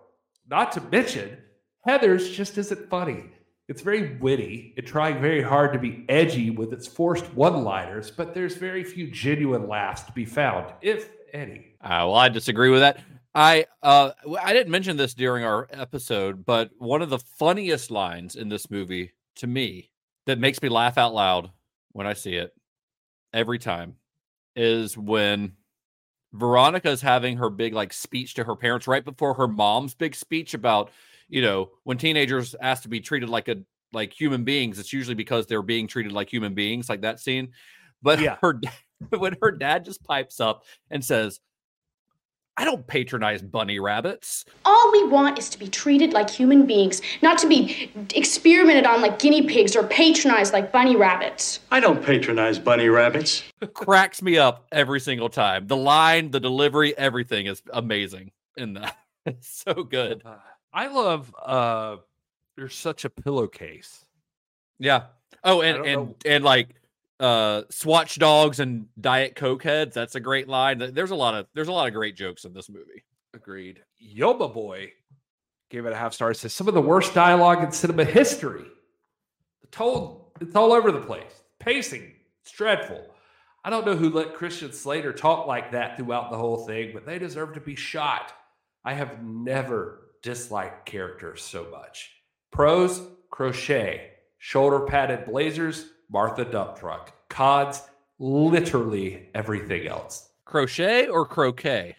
Not 0.50 0.72
to 0.72 0.82
mention, 0.90 1.38
Heather's 1.86 2.30
just 2.30 2.58
isn't 2.58 2.90
funny. 2.90 3.26
It's 3.68 3.82
very 3.82 4.16
witty 4.20 4.74
and 4.78 4.88
trying 4.88 5.20
very 5.20 5.42
hard 5.42 5.74
to 5.74 5.80
be 5.80 6.06
edgy 6.08 6.50
with 6.50 6.72
its 6.72 6.88
forced 6.88 7.34
one 7.34 7.66
liners, 7.66 8.10
but 8.10 8.34
there's 8.34 8.56
very 8.56 8.86
few 8.86 9.12
genuine 9.12 9.68
laughs 9.68 10.04
to 10.04 10.14
be 10.14 10.24
found, 10.24 10.72
if 10.82 11.10
any. 11.34 11.76
Uh, 11.82 12.08
well, 12.08 12.16
I 12.16 12.30
disagree 12.30 12.70
with 12.70 12.80
that. 12.80 13.02
I 13.36 13.66
uh, 13.82 14.12
I 14.42 14.54
didn't 14.54 14.72
mention 14.72 14.96
this 14.96 15.14
during 15.14 15.44
our 15.44 15.68
episode, 15.72 16.46
but 16.46 16.72
one 16.78 17.02
of 17.02 17.10
the 17.10 17.20
funniest 17.20 17.92
lines 17.92 18.38
in 18.38 18.48
this 18.48 18.72
movie 18.72 19.12
to 19.36 19.48
me 19.48 19.90
that 20.26 20.40
makes 20.40 20.62
me 20.62 20.70
laugh 20.70 20.98
out 20.98 21.14
loud 21.14 21.52
when 21.92 22.08
I 22.08 22.14
see 22.14 22.36
it 22.36 22.54
every 23.34 23.60
time 23.60 23.96
is 24.56 24.98
when 24.98 25.54
Veronica's 26.34 27.02
having 27.02 27.38
her 27.38 27.50
big 27.50 27.74
like 27.74 27.94
speech 27.94 28.34
to 28.36 28.44
her 28.44 28.56
parents 28.56 28.88
right 28.88 29.04
before 29.06 29.34
her 29.36 29.48
mom's 29.48 29.94
big 29.94 30.16
speech 30.16 30.54
about 30.54 30.92
you 31.30 31.42
know 31.42 31.70
when 31.84 31.98
teenagers 31.98 32.56
ask 32.62 32.84
to 32.84 32.90
be 32.90 33.00
treated 33.00 33.30
like 33.30 33.48
a 33.48 33.58
like 33.92 34.12
human 34.12 34.44
beings 34.44 34.80
it's 34.80 34.92
usually 34.94 35.16
because 35.16 35.46
they're 35.46 35.62
being 35.62 35.88
treated 35.88 36.12
like 36.12 36.32
human 36.32 36.54
beings 36.56 36.90
like 36.90 37.02
that 37.02 37.20
scene 37.20 37.50
but 38.02 38.20
Yeah. 38.20 38.38
her 38.42 38.60
when 39.18 39.36
her 39.42 39.52
dad 39.52 39.86
just 39.86 40.04
pipes 40.04 40.40
up 40.40 40.64
and 40.90 41.04
says 41.04 41.40
I 42.56 42.66
don't 42.66 42.86
patronize 42.86 43.42
bunny 43.42 43.80
rabbits. 43.80 44.46
All 44.64 44.92
we 44.92 45.08
want 45.08 45.40
is 45.40 45.50
to 45.50 45.58
be 45.58 45.68
treated 45.68 46.14
like 46.14 46.30
human 46.30 46.68
beings, 46.68 47.02
not 47.22 47.38
to 47.40 47.48
be 47.48 47.92
experimented 48.14 48.86
on 48.86 49.02
like 49.02 49.18
guinea 49.18 49.48
pigs 49.48 49.76
or 49.76 49.84
patronized 49.84 50.54
like 50.54 50.72
bunny 50.72 50.96
rabbits. 50.96 51.60
I 51.72 51.80
don't 51.80 52.04
patronize 52.04 52.60
bunny 52.60 52.90
rabbits. 52.90 53.44
Cracks 53.74 54.22
me 54.22 54.38
up 54.38 54.68
every 54.72 55.00
single 55.00 55.30
time. 55.30 55.66
The 55.66 55.78
line, 55.78 56.30
the 56.30 56.40
delivery, 56.40 56.96
everything 56.98 57.48
is 57.48 57.62
amazing 57.72 58.32
in 58.58 58.74
that. 58.74 58.98
It's 59.26 59.64
so 59.66 59.86
good. 59.86 60.22
Uh, 60.26 60.36
I 60.74 60.88
love 60.88 61.34
uh 61.42 61.96
you're 62.58 62.68
such 62.68 63.06
a 63.06 63.10
pillowcase. 63.10 64.04
Yeah. 64.80 65.04
Oh, 65.46 65.62
and 65.62 65.78
and 65.86 66.10
know. 66.10 66.16
and 66.26 66.44
like 66.44 66.76
uh 67.20 67.62
swatch 67.70 68.18
dogs 68.18 68.60
and 68.60 68.88
diet 69.00 69.36
coke 69.36 69.64
heads 69.64 69.94
that's 69.94 70.16
a 70.16 70.20
great 70.20 70.48
line 70.48 70.80
there's 70.94 71.12
a 71.12 71.16
lot 71.16 71.36
of 71.36 71.46
there's 71.54 71.68
a 71.68 71.72
lot 71.72 71.88
of 71.88 71.94
great 71.94 72.16
jokes 72.16 72.44
in 72.44 72.54
this 72.54 72.70
movie 72.70 73.04
Agreed. 73.34 73.82
yoba 74.00 74.54
Boy 74.54 74.92
gave 75.74 75.86
it 75.88 75.94
a 75.94 75.98
half 75.98 76.14
star. 76.14 76.34
Says 76.34 76.54
some 76.54 76.68
of 76.68 76.76
the 76.76 76.82
worst 76.82 77.14
dialogue 77.14 77.64
in 77.64 77.72
cinema 77.72 78.06
history. 78.06 78.66
Told 79.72 80.32
it's 80.40 80.56
all 80.56 80.72
over 80.72 80.92
the 80.92 81.02
place. 81.02 81.42
Pacing, 81.60 82.12
it's 82.44 82.52
dreadful. 82.52 83.04
I 83.66 83.70
don't 83.72 83.86
know 83.86 83.96
who 83.96 84.10
let 84.12 84.36
Christian 84.36 84.72
Slater 84.72 85.14
talk 85.14 85.48
like 85.48 85.72
that 85.72 85.98
throughout 85.98 86.30
the 86.30 86.38
whole 86.38 86.68
thing, 86.68 86.92
but 86.94 87.06
they 87.06 87.18
deserve 87.18 87.54
to 87.54 87.60
be 87.62 87.76
shot. 87.76 88.34
I 88.86 88.94
have 88.94 89.24
never 89.24 90.10
disliked 90.22 90.86
characters 90.86 91.42
so 91.42 91.66
much. 91.72 92.12
Pros, 92.52 93.02
crochet, 93.32 94.12
shoulder 94.38 94.82
padded 94.82 95.26
blazers, 95.26 95.88
Martha 96.14 96.46
dump 96.46 96.78
truck. 96.80 97.12
Cons, 97.30 97.82
literally 98.20 99.30
everything 99.34 99.88
else. 99.88 100.30
crochet 100.46 101.08
or 101.08 101.26
croquet 101.26 101.96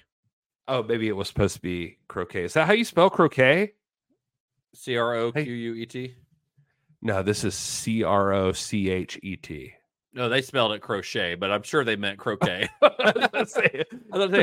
Oh, 0.66 0.82
maybe 0.82 1.08
it 1.08 1.12
was 1.16 1.28
supposed 1.28 1.56
to 1.56 1.60
be 1.60 1.98
croquet. 2.08 2.44
Is 2.44 2.54
that 2.54 2.66
how 2.66 2.72
you 2.72 2.84
spell 2.86 3.10
croquet? 3.10 3.72
c-r-o-q-u-e-t 4.74 6.14
No, 7.02 7.22
this 7.22 7.44
is 7.44 7.54
C 7.54 8.02
R 8.02 8.32
O 8.32 8.52
C 8.52 8.88
H 8.90 9.18
E 9.22 9.36
T. 9.36 9.72
no 10.14 10.28
they 10.28 10.40
spelled 10.42 10.72
it 10.72 10.80
crochet 10.80 11.34
but 11.34 11.50
i'm 11.52 11.62
sure 11.62 11.84
they 11.84 11.96
meant 11.96 12.18
croquet 12.18 12.68
I 12.82 13.12
was 13.14 13.28
gonna 13.32 13.46
say, 13.46 13.84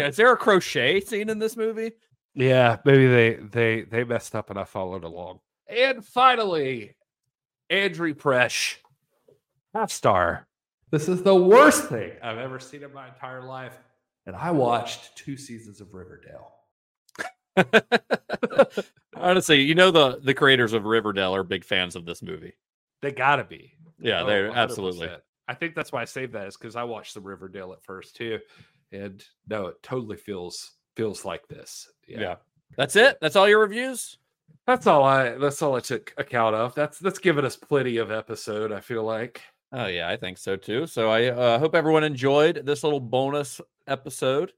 is 0.07 0.15
there 0.17 0.31
a 0.31 0.37
crochet 0.37 0.99
scene 1.01 1.29
in 1.29 1.39
this 1.39 1.57
movie 1.57 1.91
Yeah, 2.33 2.77
maybe 2.85 3.07
they 3.07 3.33
they 3.35 3.81
they 3.81 4.03
messed 4.03 4.35
up 4.35 4.49
and 4.49 4.59
I 4.59 4.63
followed 4.65 5.03
along. 5.03 5.39
And 5.67 6.05
finally, 6.05 6.95
Andrew 7.69 8.13
Presh, 8.13 8.75
half 9.73 9.91
star. 9.91 10.47
This 10.91 11.07
is 11.07 11.23
the 11.23 11.35
worst 11.35 11.87
thing 11.87 12.11
I've 12.21 12.37
ever 12.37 12.59
seen 12.59 12.83
in 12.83 12.93
my 12.93 13.07
entire 13.07 13.43
life, 13.43 13.77
and 14.25 14.35
I 14.35 14.51
watched 14.51 15.15
two 15.17 15.37
seasons 15.37 15.79
of 15.81 15.93
Riverdale. 15.93 16.51
honestly 19.17 19.61
you 19.61 19.75
know 19.75 19.91
the 19.91 20.19
the 20.23 20.33
creators 20.33 20.71
of 20.71 20.85
riverdale 20.85 21.35
are 21.35 21.43
big 21.43 21.65
fans 21.65 21.97
of 21.97 22.05
this 22.05 22.21
movie 22.21 22.53
They 23.01 23.11
gotta 23.11 23.43
be. 23.43 23.73
yeah 23.99 24.21
Oh, 24.21 24.25
they're 24.25 24.49
100%. 24.51 24.55
absolutely 24.55 25.09
I 25.49 25.53
think 25.53 25.75
that's 25.75 25.91
why 25.91 26.01
I 26.01 26.05
saved 26.05 26.31
that 26.31 26.47
is 26.47 26.55
because 26.55 26.77
I 26.77 26.83
watched 26.85 27.13
the 27.13 27.19
Riverdale 27.19 27.73
at 27.73 27.83
first 27.83 28.15
too, 28.15 28.39
and 28.93 29.21
no, 29.49 29.65
it 29.67 29.83
totally 29.83 30.15
feels 30.15 30.71
feels 30.95 31.25
like 31.25 31.45
this. 31.49 31.89
yeah. 32.07 32.35
that's 32.77 32.95
it 32.95 33.17
that's 33.21 33.35
all 33.35 33.49
your 33.49 33.59
reviews 33.59 34.17
That's 34.65 34.87
all 34.87 35.03
I. 35.03 35.31
That's 35.31 35.61
all 35.61 35.75
I 35.75 35.79
took 35.81 36.13
account 36.17 36.55
of. 36.55 36.73
That's 36.75 36.99
that's 36.99 37.19
given 37.19 37.43
us 37.43 37.57
plenty 37.57 37.97
of 37.97 38.11
episode. 38.11 38.71
I 38.71 38.79
feel 38.79 39.03
like. 39.03 39.41
Oh 39.73 39.87
yeah, 39.87 40.09
I 40.09 40.17
think 40.17 40.37
so 40.37 40.55
too. 40.57 40.85
So 40.85 41.09
I 41.09 41.27
uh, 41.27 41.59
hope 41.59 41.75
everyone 41.75 42.03
enjoyed 42.03 42.65
this 42.65 42.83
little 42.83 42.99
bonus 42.99 43.61
episode 43.87 44.51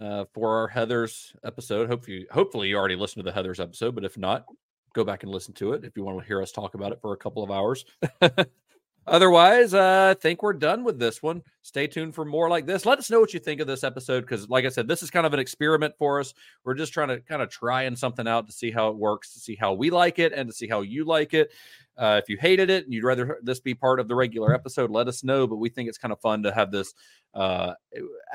uh, 0.00 0.26
for 0.32 0.56
our 0.58 0.68
Heather's 0.68 1.34
episode. 1.44 1.88
Hopefully, 1.88 2.26
hopefully 2.30 2.68
you 2.68 2.76
already 2.76 2.96
listened 2.96 3.24
to 3.24 3.28
the 3.28 3.34
Heather's 3.34 3.60
episode, 3.60 3.96
but 3.96 4.04
if 4.04 4.16
not, 4.16 4.46
go 4.94 5.02
back 5.02 5.24
and 5.24 5.32
listen 5.32 5.54
to 5.54 5.72
it 5.72 5.84
if 5.84 5.96
you 5.96 6.04
want 6.04 6.20
to 6.20 6.26
hear 6.26 6.40
us 6.40 6.52
talk 6.52 6.74
about 6.74 6.92
it 6.92 7.00
for 7.00 7.12
a 7.12 7.16
couple 7.16 7.42
of 7.42 7.50
hours. 7.50 7.84
Otherwise, 9.06 9.74
uh, 9.74 10.14
I 10.16 10.20
think 10.20 10.42
we're 10.42 10.54
done 10.54 10.82
with 10.82 10.98
this 10.98 11.22
one. 11.22 11.42
Stay 11.60 11.86
tuned 11.86 12.14
for 12.14 12.24
more 12.24 12.48
like 12.48 12.64
this. 12.64 12.86
Let 12.86 12.98
us 12.98 13.10
know 13.10 13.20
what 13.20 13.34
you 13.34 13.40
think 13.40 13.60
of 13.60 13.66
this 13.66 13.84
episode 13.84 14.22
because, 14.22 14.48
like 14.48 14.64
I 14.64 14.70
said, 14.70 14.88
this 14.88 15.02
is 15.02 15.10
kind 15.10 15.26
of 15.26 15.34
an 15.34 15.40
experiment 15.40 15.94
for 15.98 16.20
us. 16.20 16.32
We're 16.64 16.74
just 16.74 16.94
trying 16.94 17.08
to 17.08 17.20
kind 17.20 17.42
of 17.42 17.50
trying 17.50 17.96
something 17.96 18.26
out 18.26 18.46
to 18.46 18.52
see 18.52 18.70
how 18.70 18.88
it 18.88 18.96
works, 18.96 19.34
to 19.34 19.40
see 19.40 19.56
how 19.56 19.74
we 19.74 19.90
like 19.90 20.18
it, 20.18 20.32
and 20.32 20.48
to 20.48 20.54
see 20.54 20.68
how 20.68 20.80
you 20.80 21.04
like 21.04 21.34
it. 21.34 21.52
Uh, 21.96 22.20
if 22.22 22.28
you 22.28 22.36
hated 22.36 22.70
it 22.70 22.84
and 22.84 22.92
you'd 22.92 23.04
rather 23.04 23.38
this 23.42 23.60
be 23.60 23.74
part 23.74 24.00
of 24.00 24.08
the 24.08 24.14
regular 24.14 24.54
episode, 24.54 24.90
let 24.90 25.08
us 25.08 25.22
know. 25.24 25.46
But 25.46 25.56
we 25.56 25.68
think 25.68 25.88
it's 25.88 25.98
kind 25.98 26.12
of 26.12 26.20
fun 26.20 26.42
to 26.42 26.52
have 26.52 26.70
this 26.70 26.92
uh, 27.34 27.74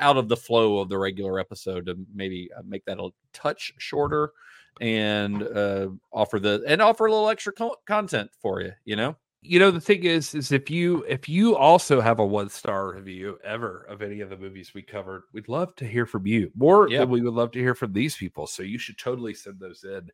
out 0.00 0.16
of 0.16 0.28
the 0.28 0.36
flow 0.36 0.78
of 0.78 0.88
the 0.88 0.98
regular 0.98 1.38
episode 1.38 1.86
to 1.86 1.96
maybe 2.14 2.48
uh, 2.56 2.62
make 2.66 2.84
that 2.86 2.98
a 2.98 3.10
touch 3.32 3.72
shorter 3.78 4.32
and 4.80 5.42
uh, 5.42 5.88
offer 6.12 6.38
the 6.38 6.62
and 6.66 6.80
offer 6.80 7.06
a 7.06 7.10
little 7.10 7.28
extra 7.28 7.52
co- 7.52 7.76
content 7.86 8.30
for 8.40 8.60
you. 8.62 8.72
You 8.84 8.96
know. 8.96 9.16
you 9.42 9.58
know 9.58 9.70
the 9.70 9.80
thing 9.80 10.04
is 10.04 10.34
is 10.34 10.52
if 10.52 10.68
you 10.70 11.02
if 11.08 11.26
you 11.28 11.56
also 11.56 12.00
have 12.00 12.18
a 12.18 12.26
one 12.26 12.50
star 12.50 12.94
review 12.94 13.38
ever 13.42 13.86
of 13.88 14.02
any 14.02 14.20
of 14.20 14.28
the 14.28 14.36
movies 14.36 14.72
we 14.74 14.82
covered 14.82 15.22
we'd 15.32 15.48
love 15.48 15.74
to 15.76 15.86
hear 15.86 16.04
from 16.04 16.26
you 16.26 16.50
more 16.54 16.90
Yeah. 16.90 17.00
than 17.00 17.08
we 17.10 17.22
would 17.22 17.32
love 17.32 17.50
to 17.52 17.58
hear 17.58 17.74
from 17.74 17.92
these 17.94 18.16
people 18.16 18.46
so 18.46 18.62
you 18.62 18.76
should 18.78 18.98
totally 18.98 19.32
send 19.32 19.58
those 19.58 19.82
in 19.82 20.10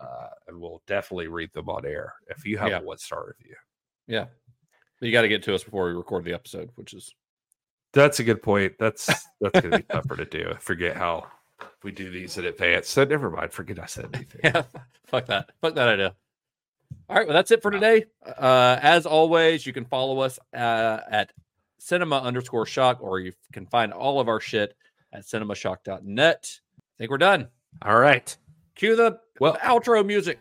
uh, 0.00 0.28
and 0.48 0.60
we'll 0.60 0.82
definitely 0.86 1.28
read 1.28 1.52
them 1.52 1.68
on 1.68 1.84
air 1.86 2.14
if 2.28 2.44
you 2.46 2.58
have 2.58 2.68
Yeah. 2.68 2.78
a 2.78 2.82
one 2.82 2.98
star 2.98 3.26
review 3.26 3.54
Yeah. 4.06 4.26
You 5.00 5.12
got 5.12 5.22
to 5.22 5.28
get 5.28 5.42
to 5.44 5.54
us 5.54 5.62
before 5.64 5.86
we 5.86 5.92
record 5.92 6.24
the 6.24 6.32
episode, 6.32 6.70
which 6.76 6.94
is 6.94 7.14
that's 7.92 8.18
a 8.20 8.24
good 8.24 8.42
point 8.42 8.72
that's 8.78 9.06
that's 9.40 9.60
gonna 9.60 9.76
be 9.78 9.82
tougher 9.84 10.16
to 10.16 10.24
do 10.24 10.50
I 10.54 10.58
forget 10.58 10.96
how 10.96 11.26
we 11.82 11.92
do 11.92 12.10
these 12.10 12.36
in 12.38 12.44
advance 12.46 12.88
so 12.88 13.04
never 13.04 13.30
mind 13.30 13.52
forget 13.52 13.78
i 13.78 13.86
said 13.86 14.08
anything 14.14 14.40
yeah, 14.42 14.62
fuck 15.06 15.26
that. 15.26 15.50
Fuck 15.60 15.74
that 15.74 15.88
idea. 15.88 16.14
All 17.08 17.16
right, 17.16 17.26
well, 17.26 17.34
that's 17.34 17.50
it 17.50 17.60
for 17.60 17.70
today. 17.70 18.04
Uh, 18.24 18.78
as 18.80 19.04
always, 19.04 19.66
you 19.66 19.72
can 19.74 19.84
follow 19.84 20.20
us 20.20 20.38
uh, 20.54 21.00
at 21.10 21.32
cinema 21.78 22.18
underscore 22.20 22.64
shock, 22.66 22.98
or 23.02 23.20
you 23.20 23.32
can 23.52 23.66
find 23.66 23.92
all 23.92 24.20
of 24.20 24.28
our 24.28 24.40
shit 24.40 24.74
at 25.12 25.24
cinemashock.net. 25.24 26.60
I 26.78 26.82
think 26.98 27.10
we're 27.10 27.18
done. 27.18 27.48
all 27.82 27.98
right 27.98 28.34
Cue 28.74 28.96
the 28.96 29.18
Well- 29.40 29.56
outro 29.62 30.04
music. 30.06 30.38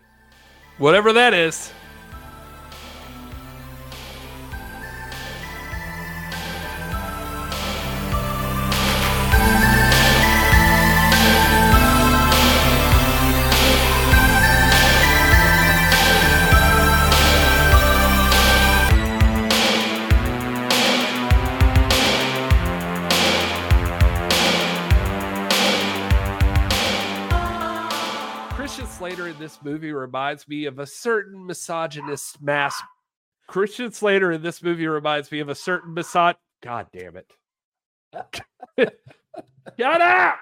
whatever 0.78 1.14
that 1.14 1.34
is 1.34 1.72
movie 29.74 29.92
reminds 29.92 30.48
me 30.48 30.66
of 30.66 30.78
a 30.78 30.86
certain 30.86 31.44
misogynist 31.48 32.40
mass. 32.40 32.80
Christian 33.48 33.92
Slater 33.92 34.32
in 34.32 34.44
this 34.44 34.62
movie 34.62 34.86
reminds 34.86 35.32
me 35.32 35.40
of 35.40 35.50
a 35.50 35.56
certain 35.56 35.96
misog. 35.96 36.36
God 36.62 36.88
damn 36.94 37.18
it! 37.18 37.34
Shut 39.80 40.02
up! 40.02 40.36